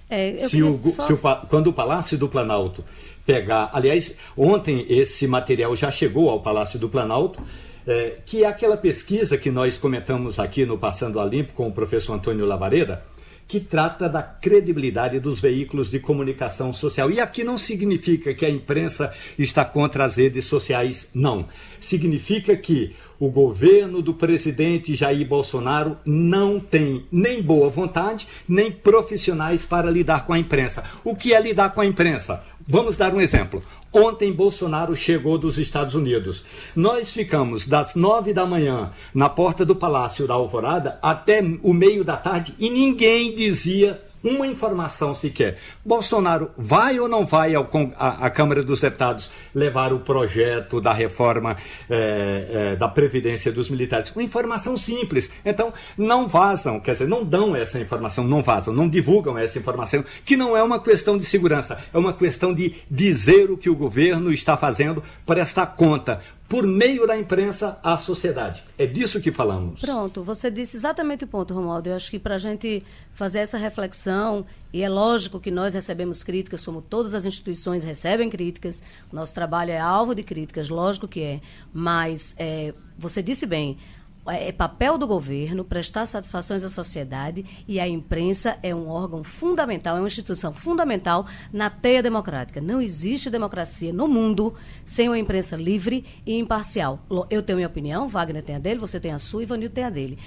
[0.09, 1.05] É, se o, só...
[1.05, 1.17] se o,
[1.49, 2.83] quando o Palácio do Planalto
[3.25, 3.69] pegar.
[3.73, 7.43] Aliás, ontem esse material já chegou ao Palácio do Planalto.
[7.89, 11.71] É, que é aquela pesquisa que nós comentamos aqui no Passando a Limpo com o
[11.71, 13.01] professor Antônio Lavareda,
[13.47, 17.09] que trata da credibilidade dos veículos de comunicação social.
[17.09, 21.47] E aqui não significa que a imprensa está contra as redes sociais, não.
[21.79, 29.65] Significa que o governo do presidente Jair Bolsonaro não tem nem boa vontade, nem profissionais
[29.65, 30.83] para lidar com a imprensa.
[31.03, 32.43] O que é lidar com a imprensa?
[32.67, 33.63] Vamos dar um exemplo.
[33.97, 36.45] Ontem Bolsonaro chegou dos Estados Unidos.
[36.75, 42.03] Nós ficamos das nove da manhã na porta do Palácio da Alvorada até o meio
[42.03, 45.57] da tarde e ninguém dizia uma informação sequer.
[45.85, 47.67] Bolsonaro vai ou não vai ao,
[47.97, 51.57] à, à Câmara dos Deputados levar o projeto da reforma
[51.89, 54.11] é, é, da Previdência dos Militares?
[54.11, 55.29] Uma informação simples.
[55.45, 60.03] Então, não vazam, quer dizer, não dão essa informação, não vazam, não divulgam essa informação,
[60.25, 63.75] que não é uma questão de segurança, é uma questão de dizer o que o
[63.75, 68.63] governo está fazendo, prestar conta por meio da imprensa à sociedade.
[68.77, 69.81] É disso que falamos.
[69.81, 71.89] Pronto, você disse exatamente o ponto, Romualdo.
[71.89, 72.83] Eu acho que para a gente
[73.13, 78.29] fazer essa reflexão, e é lógico que nós recebemos críticas, como todas as instituições recebem
[78.29, 78.81] críticas,
[79.11, 81.41] nosso trabalho é alvo de críticas, lógico que é,
[81.73, 83.77] mas é, você disse bem,
[84.29, 89.23] é, é papel do governo prestar satisfações à sociedade e a imprensa é um órgão
[89.23, 92.61] fundamental, é uma instituição fundamental na teia democrática.
[92.61, 94.53] Não existe democracia no mundo
[94.85, 96.99] sem uma imprensa livre e imparcial.
[97.29, 99.89] Eu tenho minha opinião, Wagner tem a dele, você tem a sua, Ivanildo tem a
[99.89, 100.17] dele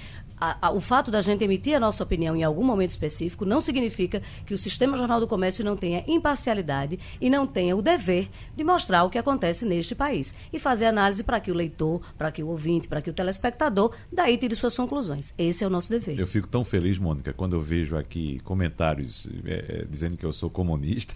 [0.41, 3.61] a, a, o fato da gente emitir a nossa opinião em algum momento específico não
[3.61, 8.27] significa que o Sistema Jornal do Comércio não tenha imparcialidade e não tenha o dever
[8.55, 12.31] de mostrar o que acontece neste país e fazer análise para que o leitor, para
[12.31, 15.31] que o ouvinte, para que o telespectador daí tire suas conclusões.
[15.37, 16.19] Esse é o nosso dever.
[16.19, 20.49] Eu fico tão feliz, Mônica, quando eu vejo aqui comentários é, dizendo que eu sou
[20.49, 21.13] comunista.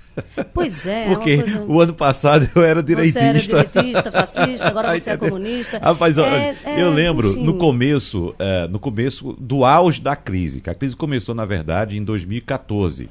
[0.54, 1.08] Pois é.
[1.10, 1.66] Porque é coisa...
[1.66, 3.20] o ano passado eu era direitista.
[3.20, 5.80] Você era direitista, fascista, agora você é comunista.
[5.80, 7.44] Rapaz, é, é, eu lembro, enfim.
[7.44, 8.36] no começo,
[8.70, 13.10] no começo começo do auge da crise, que a crise começou, na verdade, em 2014.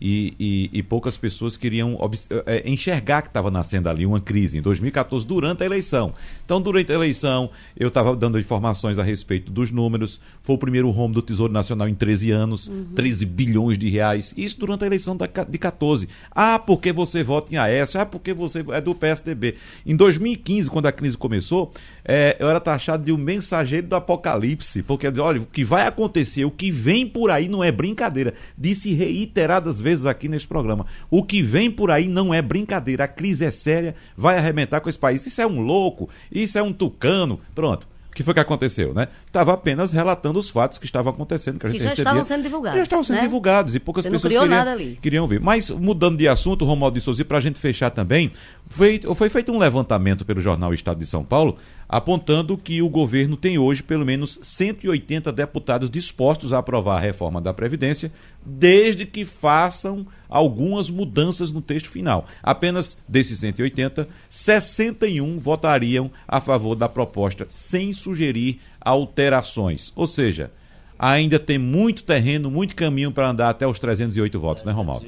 [0.00, 1.98] E, e, e poucas pessoas queriam
[2.44, 6.12] é, enxergar que estava nascendo ali uma crise em 2014 durante a eleição.
[6.44, 10.20] Então, durante a eleição, eu estava dando informações a respeito dos números.
[10.42, 12.86] Foi o primeiro rombo do Tesouro Nacional em 13 anos, uhum.
[12.94, 14.34] 13 bilhões de reais.
[14.36, 16.08] Isso durante a eleição da, de 14.
[16.30, 17.96] Ah, porque você vota em AS?
[17.96, 19.54] Ah, porque você é do PSDB.
[19.84, 21.72] Em 2015, quando a crise começou,
[22.04, 26.44] é, eu era taxado de um mensageiro do apocalipse, porque olha, o que vai acontecer,
[26.44, 28.34] o que vem por aí não é brincadeira.
[28.56, 30.86] Disse reiteradas vezes aqui nesse programa.
[31.10, 33.04] O que vem por aí não é brincadeira.
[33.04, 35.24] A crise é séria, vai arrebentar com esse país.
[35.26, 37.38] Isso é um louco, isso é um tucano.
[37.54, 39.08] Pronto que foi que aconteceu, né?
[39.26, 42.10] Estava apenas relatando os fatos que estavam acontecendo, que a gente que já recebia.
[42.10, 42.78] estavam sendo divulgados.
[42.78, 43.22] Já estavam sendo né?
[43.22, 45.38] divulgados e poucas Você pessoas queriam, queriam ver.
[45.38, 48.32] Mas, mudando de assunto, Romualdo de Souza, para a gente fechar também,
[48.68, 51.58] foi, foi feito um levantamento pelo jornal Estado de São Paulo,
[51.88, 57.40] apontando que o governo tem hoje pelo menos 180 deputados dispostos a aprovar a reforma
[57.40, 58.12] da Previdência,
[58.44, 62.26] desde que façam algumas mudanças no texto final.
[62.42, 69.92] Apenas desses 180, 61 votariam a favor da proposta, sem sugerir alterações.
[69.94, 70.50] Ou seja,
[70.98, 75.06] ainda tem muito terreno, muito caminho para andar até os 308 votos, né, Romaldo?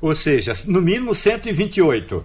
[0.00, 2.24] Ou seja, no mínimo 128.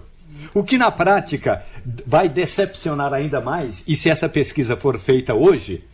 [0.54, 1.64] O que na prática
[2.06, 5.84] vai decepcionar ainda mais, e se essa pesquisa for feita hoje,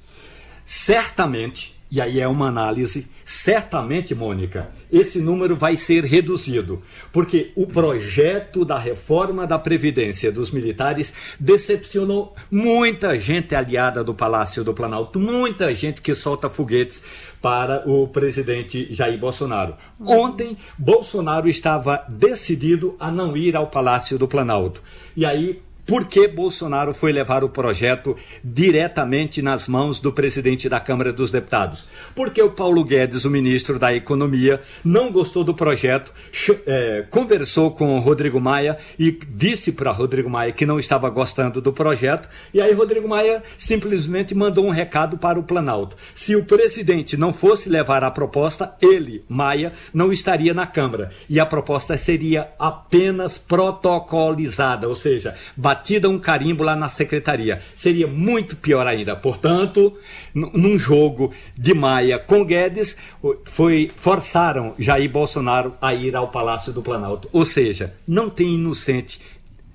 [0.65, 6.81] certamente, e aí é uma análise, certamente, Mônica, esse número vai ser reduzido,
[7.13, 14.65] porque o projeto da reforma da Previdência dos militares decepcionou muita gente aliada do Palácio
[14.65, 17.03] do Planalto, muita gente que solta foguetes
[17.43, 19.75] para o presidente Jair Bolsonaro.
[20.01, 24.83] Ontem, Bolsonaro estava decidido a não ir ao Palácio do Planalto.
[25.15, 30.79] E aí por que Bolsonaro foi levar o projeto diretamente nas mãos do presidente da
[30.79, 31.87] Câmara dos Deputados?
[32.15, 36.13] Porque o Paulo Guedes, o ministro da Economia, não gostou do projeto,
[36.67, 41.61] é, conversou com o Rodrigo Maia e disse para Rodrigo Maia que não estava gostando
[41.61, 45.97] do projeto, e aí Rodrigo Maia simplesmente mandou um recado para o Planalto.
[46.15, 51.41] Se o presidente não fosse levar a proposta, ele, Maia, não estaria na Câmara, e
[51.41, 55.35] a proposta seria apenas protocolizada, ou seja,
[55.73, 57.63] batida um carimbo lá na secretaria.
[57.75, 59.17] Seria muito pior ainda.
[59.17, 59.97] Portanto,
[60.35, 62.95] num jogo de Maia com Guedes,
[63.45, 67.29] foi forçaram Jair Bolsonaro a ir ao Palácio do Planalto.
[67.33, 69.19] Ou seja, não tem inocente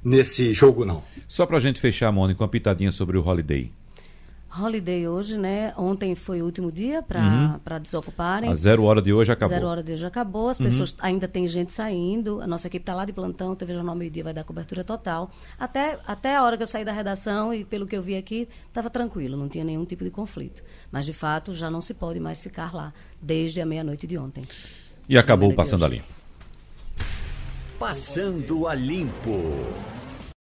[0.04, 1.04] nesse jogo não.
[1.28, 3.72] Só para a gente fechar, Mônica, uma pitadinha sobre o Holiday.
[4.50, 5.74] Holiday hoje, né?
[5.78, 7.82] Ontem foi o último dia para uhum.
[7.82, 8.50] desocuparem.
[8.50, 9.56] A zero hora de hoje acabou.
[9.56, 10.50] Zero hora de hoje acabou.
[10.50, 10.66] As uhum.
[10.66, 12.42] pessoas ainda tem gente saindo.
[12.42, 13.56] A nossa equipe está lá de plantão.
[13.56, 15.30] TV Jornal Meio Dia vai dar cobertura total.
[15.60, 18.48] Até, até a hora que eu saí da redação e pelo que eu vi aqui,
[18.68, 20.64] estava tranquilo, não tinha nenhum tipo de conflito.
[20.92, 24.48] Mas de fato já não se pode mais ficar lá desde a meia-noite de ontem.
[25.10, 26.08] E acabou passando a limpo.
[27.78, 29.32] Passando a limpo.